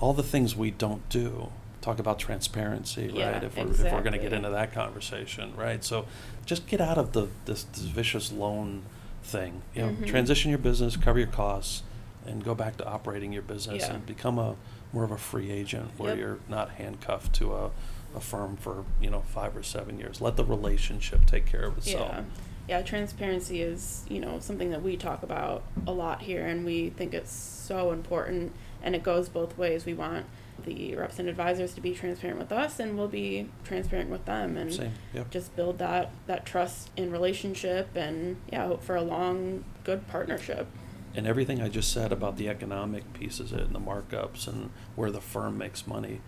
All 0.00 0.12
the 0.12 0.22
things 0.22 0.54
we 0.56 0.70
don't 0.70 1.08
do. 1.08 1.50
Talk 1.80 1.98
about 2.00 2.18
transparency, 2.18 3.10
Yeah, 3.14 3.30
right? 3.32 3.44
If 3.44 3.56
we're, 3.56 3.70
if 3.70 3.80
we're 3.92 4.00
going 4.02 4.12
to 4.12 4.18
get 4.18 4.32
into 4.32 4.50
that 4.50 4.72
conversation, 4.72 5.54
right? 5.56 5.84
So 5.84 6.06
just 6.44 6.66
get 6.66 6.80
out 6.80 6.98
of 6.98 7.12
the 7.12 7.28
this, 7.44 7.62
this 7.64 7.82
vicious 7.84 8.32
loan 8.32 8.82
thing. 9.26 9.62
You 9.74 9.82
know, 9.82 9.88
Mhm. 9.92 10.06
transition 10.06 10.50
your 10.50 10.58
business, 10.58 10.96
cover 10.96 11.18
your 11.18 11.28
costs, 11.28 11.82
and 12.26 12.44
go 12.44 12.54
back 12.54 12.76
to 12.78 12.86
operating 12.86 13.32
your 13.32 13.42
business 13.42 13.82
Yeah. 13.86 13.94
and 13.94 14.06
become 14.06 14.38
a 14.38 14.56
more 14.92 15.04
of 15.04 15.10
a 15.10 15.18
free 15.18 15.50
agent 15.50 15.90
where 15.98 16.10
Yep. 16.10 16.18
you're 16.18 16.38
not 16.48 16.70
handcuffed 16.72 17.32
to 17.34 17.54
a, 17.54 17.70
a 18.14 18.20
firm 18.20 18.56
for 18.56 18.84
you 19.00 19.10
know 19.10 19.22
five 19.26 19.56
or 19.56 19.62
seven 19.62 19.98
years. 19.98 20.20
Let 20.20 20.36
the 20.36 20.44
relationship 20.44 21.26
take 21.26 21.44
care 21.46 21.64
of 21.64 21.76
itself. 21.78 22.10
Yeah. 22.14 22.22
Yeah, 22.68 22.82
transparency 22.82 23.62
is, 23.62 24.04
you 24.08 24.18
know, 24.18 24.40
something 24.40 24.70
that 24.70 24.82
we 24.82 24.96
talk 24.96 25.22
about 25.22 25.62
a 25.86 25.92
lot 25.92 26.22
here 26.22 26.44
and 26.44 26.64
we 26.64 26.90
think 26.90 27.14
it's 27.14 27.30
so 27.32 27.92
important 27.92 28.52
and 28.82 28.96
it 28.96 29.04
goes 29.04 29.28
both 29.28 29.56
ways. 29.56 29.86
We 29.86 29.94
want 29.94 30.26
the 30.64 30.94
reps 30.94 31.18
and 31.18 31.28
advisors 31.28 31.74
to 31.74 31.80
be 31.80 31.94
transparent 31.94 32.38
with 32.38 32.52
us 32.52 32.80
and 32.80 32.96
we'll 32.96 33.08
be 33.08 33.48
transparent 33.64 34.10
with 34.10 34.24
them 34.24 34.56
and 34.56 34.72
Same. 34.72 34.92
Yep. 35.14 35.30
just 35.30 35.54
build 35.56 35.78
that 35.78 36.10
that 36.26 36.46
trust 36.46 36.90
in 36.96 37.10
relationship 37.10 37.88
and 37.94 38.36
yeah, 38.52 38.66
hope 38.66 38.82
for 38.82 38.96
a 38.96 39.02
long 39.02 39.64
good 39.84 40.06
partnership. 40.08 40.66
And 41.14 41.26
everything 41.26 41.62
I 41.62 41.68
just 41.68 41.92
said 41.92 42.12
about 42.12 42.36
the 42.36 42.48
economic 42.48 43.12
pieces 43.14 43.52
of 43.52 43.60
it 43.60 43.66
and 43.66 43.74
the 43.74 43.80
markups 43.80 44.46
and 44.46 44.70
where 44.96 45.10
the 45.10 45.20
firm 45.20 45.56
makes 45.56 45.86
money, 45.86 46.20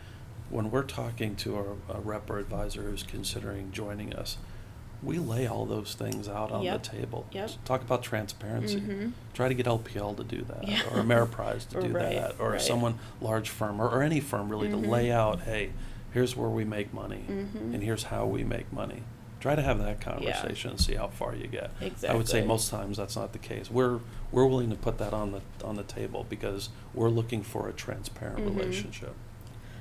when 0.49 0.71
we're 0.71 0.83
talking 0.83 1.37
to 1.37 1.57
a, 1.57 1.95
a 1.95 2.01
rep 2.01 2.31
or 2.31 2.39
advisor 2.39 2.83
who's 2.83 3.03
considering 3.03 3.71
joining 3.71 4.15
us, 4.15 4.39
we 5.03 5.19
lay 5.19 5.47
all 5.47 5.65
those 5.65 5.95
things 5.95 6.29
out 6.29 6.51
on 6.51 6.63
Yep. 6.63 6.83
the 6.83 6.89
table. 6.89 7.27
Yep. 7.33 7.51
Talk 7.65 7.83
about 7.83 8.03
transparency. 8.03 8.81
Mhm. 8.81 9.13
Try 9.35 9.49
to 9.49 9.55
get 9.55 9.67
LPL 9.67 10.15
to 10.15 10.25
do 10.25 10.43
that, 10.43 10.67
Yeah. 10.67 10.83
or 10.93 11.03
Ameriprise 11.03 11.69
to 11.69 11.81
do 11.83 11.89
Right, 11.93 12.15
that, 12.17 12.35
or 12.41 12.51
right. 12.53 12.61
someone 12.61 12.99
large 13.21 13.49
firm, 13.49 13.81
or, 13.81 13.89
or 13.89 14.03
any 14.03 14.19
firm 14.21 14.49
really 14.49 14.69
Mhm. 14.69 14.83
to 14.83 14.89
lay 14.91 15.13
out, 15.13 15.43
hey, 15.43 15.71
here's 16.13 16.35
where 16.37 16.49
we 16.49 16.65
make 16.65 16.93
money, 16.93 17.25
Mhm. 17.29 17.75
and 17.75 17.83
here's 17.83 18.05
how 18.05 18.27
we 18.27 18.43
make 18.43 18.73
money. 18.73 19.03
Try 19.41 19.55
to 19.55 19.63
have 19.63 19.79
that 19.79 20.01
conversation 20.01 20.71
and 20.73 20.81
see 20.81 20.95
how 20.95 21.07
far 21.07 21.33
you 21.37 21.47
get. 21.47 21.71
I 22.09 22.15
would 22.17 22.27
say 22.29 22.45
most 22.45 22.71
times 22.71 22.97
that's 22.97 23.15
not 23.15 23.33
the 23.33 23.39
case. 23.39 23.71
We're 23.71 24.01
we're 24.33 24.45
willing 24.47 24.69
to 24.69 24.77
put 24.77 24.99
that 24.99 25.15
on 25.15 25.31
the 25.33 25.41
on 25.65 25.77
the 25.77 25.85
table 25.85 26.27
because 26.29 26.71
we're 26.93 27.09
looking 27.09 27.43
for 27.45 27.69
a 27.69 27.73
transparent 27.73 28.41
Mhm. 28.41 28.59
relationship. 28.59 29.15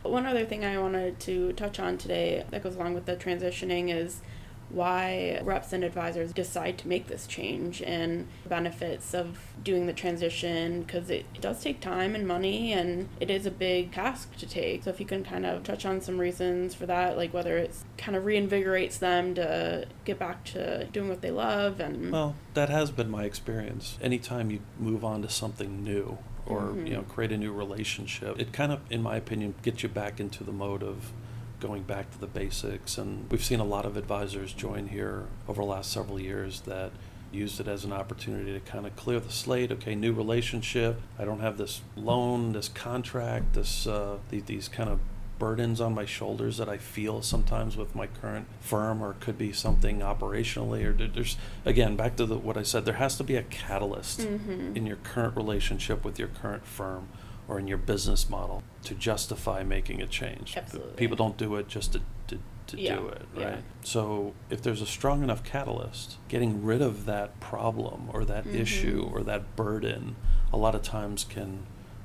One 0.04 0.26
other 0.28 0.46
thing 0.46 0.64
I 0.64 0.78
wanted 0.78 1.20
to 1.22 1.52
touch 1.54 1.80
on 1.80 1.98
today 1.98 2.46
that 2.52 2.62
goes 2.64 2.76
along 2.76 2.94
with 2.94 3.08
the 3.08 3.16
transitioning 3.18 3.90
is 3.90 4.22
why 4.70 5.40
reps 5.44 5.72
and 5.74 5.84
advisors 5.84 6.34
decide 6.34 6.78
to 6.80 6.88
make 6.88 7.08
this 7.08 7.26
change 7.28 7.82
and 7.82 8.28
benefits 8.48 9.14
of 9.14 9.38
doing 9.64 9.86
the 9.88 9.94
transition 9.94 10.82
because 10.84 11.10
it, 11.10 11.26
it 11.34 11.42
does 11.42 11.62
take 11.62 11.80
time 11.80 12.16
and 12.16 12.28
money 12.28 12.74
and 12.74 13.08
it 13.20 13.30
is 13.30 13.46
a 13.46 13.52
big 13.52 13.92
task 13.94 14.36
to 14.38 14.46
take. 14.46 14.84
So 14.84 14.90
if 14.90 15.00
you 15.00 15.06
can 15.06 15.24
kind 15.24 15.46
of 15.46 15.64
touch 15.64 15.86
on 15.86 16.02
some 16.02 16.18
reasons 16.20 16.76
for 16.76 16.86
that, 16.86 17.16
like 17.18 17.34
whether 17.34 17.58
it's 17.58 17.86
kind 17.98 18.16
of 18.16 18.24
reinvigorates 18.26 19.00
them 19.00 19.36
to 19.36 19.86
get 20.06 20.20
back 20.20 20.44
to 20.46 20.86
doing 20.86 21.10
what 21.10 21.22
they 21.22 21.32
love 21.32 21.80
and 21.80 22.12
Well, 22.12 22.36
that 22.54 22.70
has 22.70 22.92
been 22.92 23.10
my 23.10 23.24
experience. 23.24 23.98
Anytime 24.02 24.52
you 24.52 24.60
move 24.80 25.04
on 25.06 25.22
to 25.22 25.30
something 25.30 25.84
new 25.84 26.18
or 26.46 26.62
Mhm. 26.62 26.88
you 26.88 26.94
know 26.94 27.02
create 27.04 27.32
a 27.32 27.38
new 27.38 27.52
relationship, 27.52 28.40
it 28.40 28.54
kind 28.54 28.72
of, 28.72 28.80
in 28.90 29.02
my 29.02 29.16
opinion, 29.18 29.54
gets 29.64 29.84
you 29.84 29.90
back 29.90 30.20
into 30.20 30.44
the 30.44 30.52
mode 30.52 30.84
of 30.84 31.12
going 31.60 31.84
back 31.84 32.12
to 32.12 32.20
the 32.20 32.28
basics. 32.28 32.98
And 32.98 33.30
we've 33.32 33.44
seen 33.44 33.60
a 33.60 33.64
lot 33.66 33.86
of 33.86 33.98
advisors 33.98 34.54
join 34.54 34.88
here 34.88 35.26
over 35.48 35.62
the 35.62 35.68
last 35.68 35.92
several 35.92 36.20
years 36.20 36.62
that 36.62 36.92
used 37.32 37.60
it 37.60 37.68
as 37.68 37.84
an 37.84 37.92
opportunity 37.92 38.54
to 38.54 38.60
kind 38.62 38.86
of 38.86 38.96
clear 38.96 39.20
the 39.20 39.32
slate. 39.32 39.72
Okay, 39.72 39.96
new 39.96 40.14
relationship. 40.14 41.02
I 41.20 41.26
don't 41.26 41.42
have 41.42 41.58
this 41.58 41.82
loan, 41.96 42.54
this 42.54 42.70
contract, 42.70 43.54
this 43.54 43.86
uh, 43.88 44.18
these, 44.30 44.44
these 44.44 44.68
kind 44.68 44.90
of 44.90 45.00
burdens 45.40 45.80
on 45.80 45.94
my 45.94 46.06
shoulders 46.06 46.58
that 46.58 46.68
I 46.68 46.78
feel 46.78 47.22
sometimes 47.22 47.78
with 47.78 47.94
my 47.94 48.08
current 48.08 48.48
firm, 48.60 49.04
or 49.04 49.12
it 49.12 49.20
could 49.20 49.38
be 49.38 49.52
something 49.52 50.00
operationally, 50.00 50.84
or 50.86 50.94
there's 51.08 51.38
again 51.66 51.96
back 51.96 52.16
to 52.16 52.26
the, 52.26 52.38
what 52.38 52.58
I 52.58 52.64
said. 52.64 52.86
There 52.86 52.96
has 52.96 53.18
to 53.18 53.24
be 53.24 53.36
a 53.36 53.44
catalyst 53.44 54.22
Mhm. 54.22 54.76
in 54.76 54.86
your 54.88 54.98
current 54.98 55.36
relationship 55.36 56.04
with 56.06 56.18
your 56.18 56.30
current 56.30 56.66
firm 56.66 57.10
or 57.48 57.60
in 57.60 57.68
your 57.68 57.78
business 57.78 58.30
model 58.30 58.64
to 58.84 58.94
justify 58.96 59.64
making 59.64 60.02
a 60.02 60.08
change. 60.08 60.56
Absolutely. 60.58 60.94
People 60.96 61.16
don't 61.16 61.38
do 61.38 61.56
it 61.56 61.68
just 61.68 61.94
to, 61.94 62.02
to, 62.28 62.38
to 62.68 62.80
Yeah, 62.82 62.96
do 62.98 63.08
it, 63.08 63.22
yeah. 63.38 63.46
right? 63.46 63.64
So 63.84 64.34
if 64.50 64.62
there's 64.62 64.82
a 64.82 64.86
strong 64.86 65.24
enough 65.24 65.44
catalyst, 65.44 66.18
getting 66.28 66.64
rid 66.64 66.82
of 66.82 67.06
that 67.06 67.40
problem 67.40 68.10
or 68.14 68.26
that 68.26 68.46
Mhm. 68.46 68.56
issue 68.56 69.10
or 69.14 69.24
that 69.24 69.56
burden 69.56 70.16
a 70.52 70.58
lot 70.58 70.76
of 70.76 70.82
times 70.82 71.24
can 71.24 71.60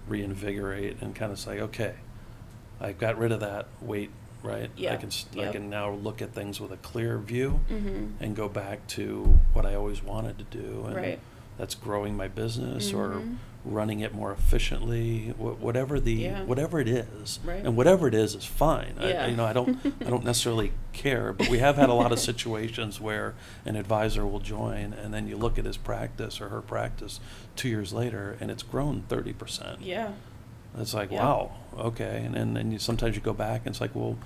reinvigorate 0.08 1.00
and 1.00 1.14
kind 1.14 1.32
of 1.32 1.38
say, 1.38 1.60
okay, 1.60 1.94
I've 2.80 2.98
got 2.98 3.18
rid 3.18 3.32
of 3.32 3.40
that 3.40 3.66
weight, 3.80 4.10
right? 4.42 4.70
I 4.78 4.96
can 4.96 5.08
s- 5.08 5.26
I 5.34 5.36
yep. 5.42 5.52
can 5.52 5.70
now 5.70 5.90
look 5.92 6.20
at 6.20 6.32
things 6.34 6.60
with 6.60 6.72
a 6.72 6.76
clear 6.78 7.18
view 7.18 7.60
Mhm. 7.70 8.12
and 8.20 8.34
go 8.36 8.48
back 8.48 8.86
to 8.88 9.38
what 9.52 9.64
I 9.66 9.74
always 9.74 10.02
wanted 10.02 10.38
to 10.38 10.44
do. 10.44 10.84
And 10.86 10.96
Right. 10.96 11.20
that's 11.58 11.74
growing 11.74 12.16
my 12.16 12.28
business 12.28 12.92
or 12.92 13.10
Mhm. 13.10 13.36
Running 13.64 14.00
it 14.00 14.12
more 14.12 14.32
efficiently, 14.32 15.28
wh- 15.38 15.62
whatever 15.62 16.00
the 16.00 16.12
Yeah. 16.14 16.42
whatever 16.44 16.80
it 16.80 16.88
is, 16.88 17.38
Right. 17.44 17.64
and 17.64 17.76
whatever 17.76 18.08
it 18.08 18.14
is 18.14 18.34
is 18.34 18.44
fine. 18.44 18.94
I- 18.98 19.04
I, 19.04 19.08
Yeah. 19.08 19.26
you 19.28 19.36
know, 19.36 19.44
I 19.44 19.52
don't 19.52 19.78
I 20.04 20.10
don't 20.10 20.24
necessarily 20.24 20.72
care, 20.92 21.32
but 21.32 21.48
we 21.48 21.58
have 21.58 21.76
had 21.76 21.88
a 21.88 21.94
lot 21.94 22.10
of 22.10 22.18
situations 22.18 23.00
where 23.00 23.34
an 23.64 23.76
advisor 23.76 24.26
will 24.26 24.40
join, 24.40 24.92
and 24.92 25.14
then 25.14 25.28
you 25.28 25.36
look 25.36 25.58
at 25.58 25.64
his 25.64 25.76
practice 25.76 26.40
or 26.40 26.48
her 26.48 26.60
practice 26.60 27.20
two 27.54 27.68
years 27.68 27.92
later, 27.92 28.36
and 28.40 28.50
it's 28.50 28.62
grown 28.64 29.02
thirty 29.08 29.32
percent. 29.32 29.80
Yeah. 29.80 30.10
It's 30.78 30.94
like, 30.94 31.12
Yeah. 31.12 31.22
wow, 31.24 31.50
okay. 31.78 32.22
And 32.24 32.34
then 32.34 32.56
and 32.56 32.72
you, 32.72 32.78
sometimes 32.78 33.14
you 33.14 33.22
go 33.22 33.34
back 33.34 33.60
and 33.66 33.68
it's 33.74 33.80
like, 33.80 33.94
well, 33.94 34.16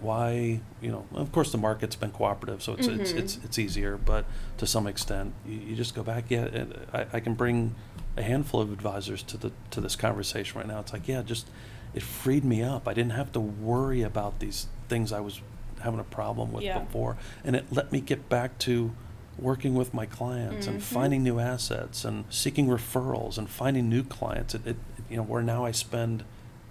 why, 0.00 0.60
you 0.80 0.90
know, 0.90 1.04
of 1.14 1.30
course 1.32 1.52
the 1.52 1.58
market's 1.58 1.96
been 1.96 2.10
cooperative, 2.12 2.62
so 2.62 2.72
it's, 2.74 2.86
it's, 2.86 3.12
Mhm. 3.12 3.18
it's, 3.18 3.38
it's 3.44 3.58
easier, 3.58 3.96
but 3.98 4.24
to 4.56 4.66
some 4.66 4.86
extent, 4.86 5.34
you, 5.46 5.58
you 5.58 5.76
just 5.76 5.94
go 5.94 6.02
back, 6.02 6.24
yeah, 6.28 6.64
I, 6.94 7.06
I 7.14 7.20
can 7.20 7.34
bring 7.34 7.74
a 8.16 8.22
handful 8.22 8.60
of 8.60 8.72
advisors 8.72 9.22
to 9.24 9.36
the, 9.36 9.52
to 9.70 9.80
this 9.80 9.96
conversation 9.96 10.58
right 10.58 10.66
now. 10.66 10.80
It's 10.80 10.92
like, 10.92 11.06
yeah, 11.08 11.22
just, 11.22 11.48
it 11.94 12.02
freed 12.02 12.44
me 12.44 12.62
up. 12.62 12.86
I 12.88 12.94
didn't 12.94 13.12
have 13.12 13.32
to 13.32 13.40
worry 13.40 14.02
about 14.02 14.40
these 14.40 14.66
things 14.88 15.12
I 15.12 15.20
was 15.20 15.40
having 15.80 16.00
a 16.00 16.04
problem 16.04 16.52
with 16.52 16.64
Yeah. 16.64 16.80
before. 16.80 17.16
And 17.44 17.56
it 17.56 17.66
let 17.70 17.90
me 17.92 18.00
get 18.00 18.28
back 18.28 18.58
to 18.60 18.92
working 19.38 19.74
with 19.74 19.94
my 19.94 20.04
clients 20.04 20.66
and 20.66 20.78
Mhm. 20.78 20.82
finding 20.82 21.22
new 21.22 21.38
assets 21.38 22.04
and 22.04 22.24
seeking 22.28 22.66
referrals 22.66 23.38
and 23.38 23.48
finding 23.48 23.88
new 23.88 24.02
clients. 24.02 24.54
It, 24.54 24.66
it 24.66 24.76
you 25.08 25.16
know 25.16 25.22
where 25.22 25.42
now 25.42 25.64
I 25.64 25.70
spend 25.70 26.24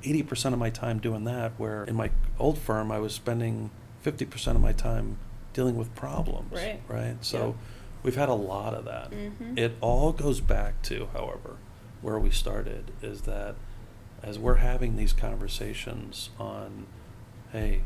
80% 0.03 0.53
of 0.53 0.59
my 0.59 0.69
time 0.69 0.99
doing 0.99 1.23
that 1.23 1.53
where 1.57 1.83
in 1.85 1.95
my 1.95 2.11
old 2.37 2.57
firm 2.59 2.91
I 2.91 2.99
was 2.99 3.13
spending 3.13 3.71
50% 4.05 4.55
of 4.55 4.61
my 4.61 4.71
time 4.71 5.17
dealing 5.53 5.75
with 5.75 5.93
problems 5.95 6.53
Right. 6.53 6.79
right 6.87 7.15
so 7.21 7.37
Yep. 7.47 7.55
We've 8.03 8.15
had 8.15 8.29
a 8.29 8.33
lot 8.33 8.73
of 8.73 8.85
that. 8.85 9.11
Mhm. 9.11 9.57
it 9.57 9.73
all 9.81 10.11
goes 10.13 10.39
back 10.41 10.81
to 10.83 11.07
however 11.13 11.57
where 12.01 12.17
we 12.19 12.29
started 12.29 12.91
is 13.01 13.21
that 13.23 13.55
as 14.23 14.37
we're 14.39 14.55
having 14.55 14.95
these 14.95 15.13
conversations 15.13 16.29
on 16.39 16.85
hey 17.51 17.81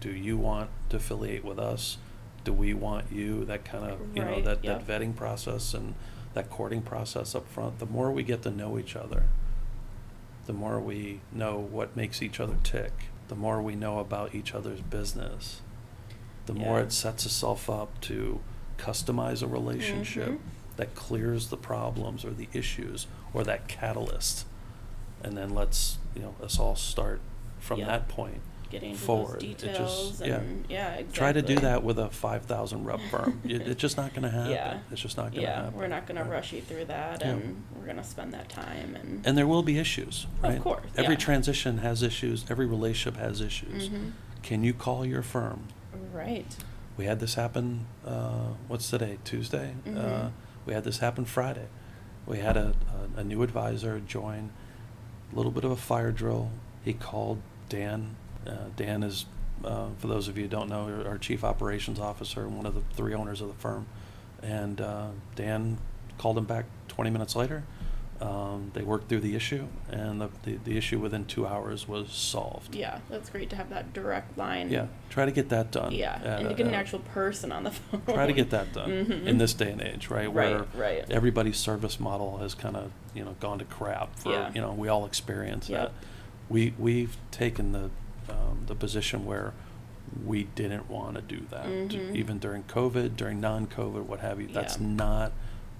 do 0.00 0.10
you 0.10 0.36
want 0.36 0.68
to 0.90 0.96
affiliate 0.96 1.44
with 1.44 1.58
us? 1.58 1.96
Do 2.44 2.52
we 2.52 2.74
want 2.74 3.10
you? 3.10 3.44
That 3.46 3.64
kind 3.64 3.90
of 3.90 4.00
you 4.14 4.22
know 4.22 4.40
that, 4.42 4.62
that 4.62 4.86
vetting 4.86 5.16
process 5.16 5.72
and 5.72 5.94
that 6.34 6.50
courting 6.50 6.82
process 6.82 7.34
up 7.34 7.48
front 7.48 7.78
the 7.78 7.86
more 7.86 8.10
we 8.10 8.22
get 8.22 8.42
to 8.42 8.50
know 8.50 8.78
each 8.78 8.94
other 8.96 9.24
the 10.46 10.52
more 10.52 10.78
we 10.80 11.20
know 11.32 11.56
what 11.58 11.96
makes 11.96 12.20
each 12.20 12.38
other 12.40 12.56
tick 12.62 12.92
the 13.28 13.34
more 13.34 13.62
we 13.62 13.74
know 13.76 13.98
about 13.98 14.34
each 14.34 14.52
other's 14.54 14.80
business 14.82 15.62
the 16.46 16.52
more 16.52 16.80
it 16.80 16.92
sets 16.92 17.24
itself 17.24 17.70
up 17.70 17.98
to 18.02 18.40
customize 18.78 19.42
a 19.42 19.46
relationship 19.46 20.28
Mhm. 20.30 20.38
that 20.76 20.94
clears 20.94 21.48
the 21.48 21.56
problems 21.56 22.24
or 22.24 22.30
the 22.30 22.48
issues 22.52 23.06
or 23.32 23.44
that 23.44 23.68
catalyst 23.68 24.46
and 25.22 25.36
then 25.36 25.50
let's 25.50 25.98
you 26.14 26.22
know 26.22 26.34
us 26.42 26.58
all 26.58 26.76
start 26.76 27.20
from 27.60 27.80
Yeah. 27.80 27.86
that 27.86 28.08
point. 28.08 28.40
Getting 28.70 28.94
forward. 28.96 29.42
It 29.42 29.58
just- 29.58 29.60
details 29.64 30.20
yeah. 30.24 30.34
and 30.36 30.64
yeah, 30.68 30.88
exactly. 30.94 31.12
Try 31.16 31.32
to 31.32 31.42
do 31.42 31.54
that 31.60 31.84
with 31.84 31.98
a 31.98 32.10
five 32.10 32.42
thousand 32.42 32.84
rep 32.84 33.00
firm. 33.10 33.40
It, 33.44 33.62
it's 33.62 33.80
just 33.80 33.96
not 33.96 34.10
going 34.10 34.22
to 34.24 34.30
happen. 34.30 34.50
Yeah. 34.50 34.78
It's 34.90 35.00
just 35.00 35.16
not 35.16 35.24
going 35.30 35.34
to 35.34 35.40
Yeah, 35.42 35.62
happen. 35.64 35.78
we're 35.78 35.86
not 35.86 36.06
gonna 36.06 36.22
right? 36.24 36.30
rush 36.32 36.52
you 36.52 36.60
through 36.60 36.86
that, 36.86 37.20
Yeah. 37.20 37.28
and 37.30 37.62
we're 37.76 37.86
gonna 37.86 38.02
spend 38.02 38.32
that 38.34 38.48
time 38.48 38.96
and. 38.96 39.24
And 39.24 39.38
there 39.38 39.46
will 39.46 39.62
be 39.62 39.78
issues, 39.78 40.26
Right? 40.42 40.56
Of 40.56 40.62
course, 40.64 40.84
Every 40.96 41.14
yeah. 41.14 41.18
transition 41.20 41.78
has 41.78 42.02
issues. 42.02 42.44
Every 42.50 42.66
relationship 42.66 43.18
has 43.20 43.40
issues. 43.40 43.88
Mhm. 43.90 44.12
Can 44.42 44.64
you 44.64 44.74
call 44.74 45.06
your 45.06 45.22
firm? 45.22 45.68
Right. 46.12 46.56
We 46.96 47.06
had 47.06 47.20
this 47.20 47.34
happen. 47.34 47.86
Uh, 48.06 48.50
what's 48.68 48.88
today? 48.88 49.18
Tuesday. 49.24 49.74
Uh, 49.86 49.90
Mhm. 49.90 50.30
we 50.66 50.74
had 50.74 50.84
this 50.84 50.98
happen 50.98 51.24
Friday. 51.24 51.66
We 52.26 52.38
had 52.38 52.56
a, 52.56 52.74
a, 53.16 53.20
a 53.20 53.24
new 53.24 53.42
advisor 53.42 54.00
join. 54.00 54.50
A 55.32 55.36
little 55.36 55.50
bit 55.52 55.64
of 55.64 55.70
a 55.72 55.76
fire 55.76 56.12
drill. 56.12 56.50
He 56.84 56.92
called 56.92 57.40
Dan. 57.68 58.16
Uh, 58.46 58.68
Dan 58.76 59.02
is, 59.02 59.26
uh, 59.64 59.88
for 59.98 60.06
those 60.06 60.28
of 60.28 60.36
you 60.36 60.44
who 60.44 60.48
don't 60.50 60.68
know, 60.68 60.84
our- 60.84 61.08
our 61.08 61.18
chief 61.18 61.42
operations 61.42 61.98
officer 61.98 62.42
and 62.44 62.56
one 62.56 62.66
of 62.66 62.74
the 62.74 62.82
three 62.94 63.14
owners 63.14 63.40
of 63.40 63.48
the 63.48 63.54
firm. 63.54 63.86
And 64.42 64.80
uh, 64.80 65.08
Dan 65.34 65.78
called 66.18 66.38
him 66.38 66.44
back 66.44 66.66
20 66.88 67.10
minutes 67.10 67.34
later. 67.34 67.64
Um, 68.20 68.70
they 68.74 68.82
worked 68.82 69.08
through 69.08 69.20
the 69.20 69.34
issue, 69.34 69.66
and 69.90 70.20
the, 70.20 70.28
the, 70.44 70.56
the 70.64 70.76
issue 70.78 71.00
within 71.00 71.24
two 71.24 71.46
hours 71.46 71.88
was 71.88 72.10
solved. 72.12 72.74
Yeah, 72.74 73.00
that's 73.10 73.28
great 73.28 73.50
to 73.50 73.56
have 73.56 73.70
that 73.70 73.92
direct 73.92 74.38
line. 74.38 74.70
Yeah, 74.70 74.86
try 75.10 75.24
to 75.24 75.32
get 75.32 75.48
that 75.48 75.72
done. 75.72 75.92
Yeah, 75.92 76.14
at 76.24 76.40
and 76.40 76.48
to 76.50 76.54
get 76.54 76.66
an 76.68 76.74
a- 76.74 76.76
actual 76.76 77.00
person 77.00 77.50
on 77.50 77.64
the 77.64 77.70
phone. 77.72 78.02
Try 78.06 78.26
to 78.26 78.32
get 78.32 78.50
that 78.50 78.72
done 78.72 78.88
Mhm. 78.88 79.26
in 79.26 79.38
this 79.38 79.52
day 79.52 79.72
and 79.72 79.80
age, 79.82 80.08
right? 80.10 80.32
Where 80.32 80.58
Right, 80.60 80.68
right. 80.76 81.10
everybody's 81.10 81.56
service 81.56 81.98
model 81.98 82.38
has 82.38 82.54
kind 82.54 82.76
of 82.76 82.92
you 83.14 83.24
know 83.24 83.34
gone 83.40 83.58
to 83.58 83.64
crap. 83.64 84.16
For 84.20 84.30
Yeah. 84.30 84.52
you 84.54 84.60
know, 84.60 84.72
we 84.72 84.86
all 84.88 85.04
experience 85.06 85.68
Yep. 85.68 85.80
that. 85.88 85.92
We 86.48 86.72
we've 86.78 87.16
taken 87.32 87.72
the 87.72 87.90
um, 88.30 88.60
the 88.66 88.74
position 88.76 89.26
where 89.26 89.52
we 90.24 90.44
didn't 90.54 90.88
want 90.88 91.16
to 91.16 91.20
do 91.22 91.44
that, 91.50 91.66
Mhm. 91.66 92.14
even 92.14 92.38
during 92.38 92.62
COVID, 92.64 93.16
during 93.16 93.40
non-COVID, 93.40 94.04
what 94.06 94.20
have 94.20 94.40
you. 94.40 94.46
That's 94.46 94.78
Yeah. 94.78 94.86
not 94.86 95.32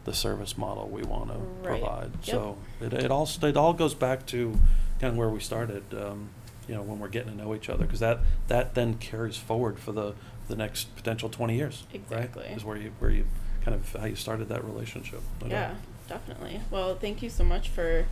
the 0.04 0.12
service 0.14 0.56
model 0.58 0.88
we 0.88 1.02
want 1.02 1.28
to 1.30 1.38
Right. 1.68 1.80
provide. 1.80 2.10
Yep. 2.24 2.26
So 2.26 2.56
it, 2.80 2.92
it 2.92 3.10
all 3.10 3.26
st- 3.26 3.50
it 3.50 3.56
all 3.56 3.72
goes 3.72 3.94
back 3.94 4.26
to 4.26 4.52
kind 5.00 5.12
of 5.12 5.16
where 5.16 5.28
we 5.28 5.40
started. 5.40 5.82
Um, 5.94 6.28
you 6.68 6.74
know, 6.74 6.80
when 6.82 6.98
we're 6.98 7.08
getting 7.08 7.30
to 7.32 7.36
know 7.36 7.54
each 7.54 7.68
other, 7.68 7.84
because 7.84 8.00
that 8.00 8.20
that 8.48 8.74
then 8.74 8.94
carries 8.94 9.36
forward 9.36 9.78
for 9.78 9.92
the 9.92 10.14
the 10.48 10.56
next 10.56 10.94
potential 10.96 11.28
twenty 11.28 11.56
years. 11.56 11.84
Exactly. 11.92 12.44
Right? 12.44 12.56
Is 12.56 12.64
where 12.64 12.76
you 12.76 12.92
where 12.98 13.10
you 13.10 13.26
kind 13.64 13.74
of 13.74 13.92
how 13.94 14.06
you 14.06 14.16
started 14.16 14.48
that 14.48 14.64
relationship. 14.64 15.20
no 15.42 15.48
doubt. 15.48 15.50
Yeah, 15.50 15.74
definitely. 16.08 16.60
Well, 16.70 16.96
thank 16.96 17.22
you 17.22 17.28
so 17.30 17.44
much 17.44 17.68
for, 17.70 18.06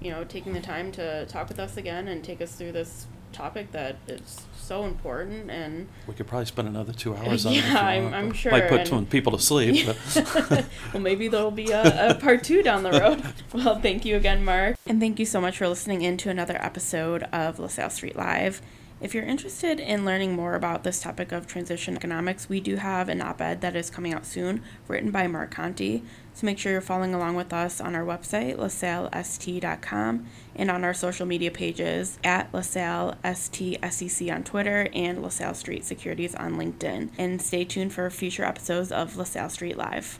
you 0.00 0.10
know, 0.10 0.24
taking 0.24 0.52
the 0.54 0.60
time 0.60 0.92
to 0.92 1.24
talk 1.26 1.48
with 1.48 1.58
us 1.58 1.76
again 1.76 2.08
and 2.08 2.22
take 2.24 2.40
us 2.42 2.54
through 2.54 2.72
this 2.72 3.06
topic 3.34 3.72
that 3.72 3.96
is 4.08 4.42
so 4.56 4.84
important 4.84 5.50
and 5.50 5.88
We 6.06 6.14
could 6.14 6.26
probably 6.26 6.46
spend 6.46 6.68
another 6.68 6.92
two 6.92 7.14
hours 7.18 7.44
on 7.44 7.52
it. 7.52 7.56
Yeah, 7.64 7.78
I'm- 7.86 8.02
want, 8.04 8.14
I'm 8.14 8.32
sure, 8.32 8.52
Might 8.52 8.68
put 8.68 8.86
some 8.86 9.04
people 9.06 9.32
to 9.32 9.38
sleep. 9.38 9.86
Well, 10.92 11.02
maybe 11.02 11.28
there'll 11.28 11.50
be 11.50 11.70
a, 11.70 12.10
a 12.10 12.14
part 12.14 12.44
two 12.44 12.62
down 12.62 12.82
the 12.82 12.92
road. 12.92 13.22
Well, 13.52 13.80
thank 13.80 14.04
you 14.04 14.16
again, 14.16 14.44
Mark. 14.44 14.76
And 14.86 15.00
thank 15.00 15.18
you 15.18 15.26
so 15.26 15.40
much 15.40 15.58
for 15.58 15.68
listening 15.68 16.02
in 16.02 16.16
to 16.18 16.30
another 16.30 16.56
episode 16.60 17.24
of 17.24 17.58
LaSalle 17.58 17.90
Street 17.90 18.16
Live. 18.16 18.60
If 19.00 19.12
you're 19.14 19.24
interested 19.24 19.80
in 19.80 20.04
learning 20.04 20.34
more 20.34 20.54
about 20.54 20.82
this 20.82 21.00
topic 21.00 21.30
of 21.32 21.46
transition 21.46 21.94
economics, 21.96 22.48
we 22.48 22.60
do 22.60 22.76
have 22.76 23.08
an 23.08 23.20
op 23.20 23.40
ed 23.40 23.60
that 23.60 23.76
is 23.76 23.90
coming 23.90 24.14
out 24.14 24.24
soon, 24.24 24.62
written 24.88 25.10
by 25.10 25.26
Mark 25.26 25.50
Conti. 25.50 26.02
So 26.34 26.46
make 26.46 26.58
sure 26.58 26.72
you're 26.72 26.80
following 26.80 27.14
along 27.14 27.36
with 27.36 27.52
us 27.52 27.80
on 27.80 27.94
our 27.94 28.04
website, 28.04 28.56
lasallest.com, 28.56 30.26
and 30.56 30.70
on 30.70 30.82
our 30.82 30.92
social 30.92 31.26
media 31.26 31.52
pages 31.52 32.18
at 32.24 32.52
LaSalle 32.52 33.14
ST 33.24 33.78
on 34.30 34.42
Twitter 34.42 34.88
and 34.92 35.22
LaSalle 35.22 35.54
Street 35.54 35.84
Securities 35.84 36.34
on 36.34 36.56
LinkedIn. 36.56 37.10
And 37.18 37.40
stay 37.40 37.64
tuned 37.64 37.92
for 37.92 38.10
future 38.10 38.44
episodes 38.44 38.90
of 38.90 39.16
LaSalle 39.16 39.48
Street 39.48 39.76
Live. 39.76 40.18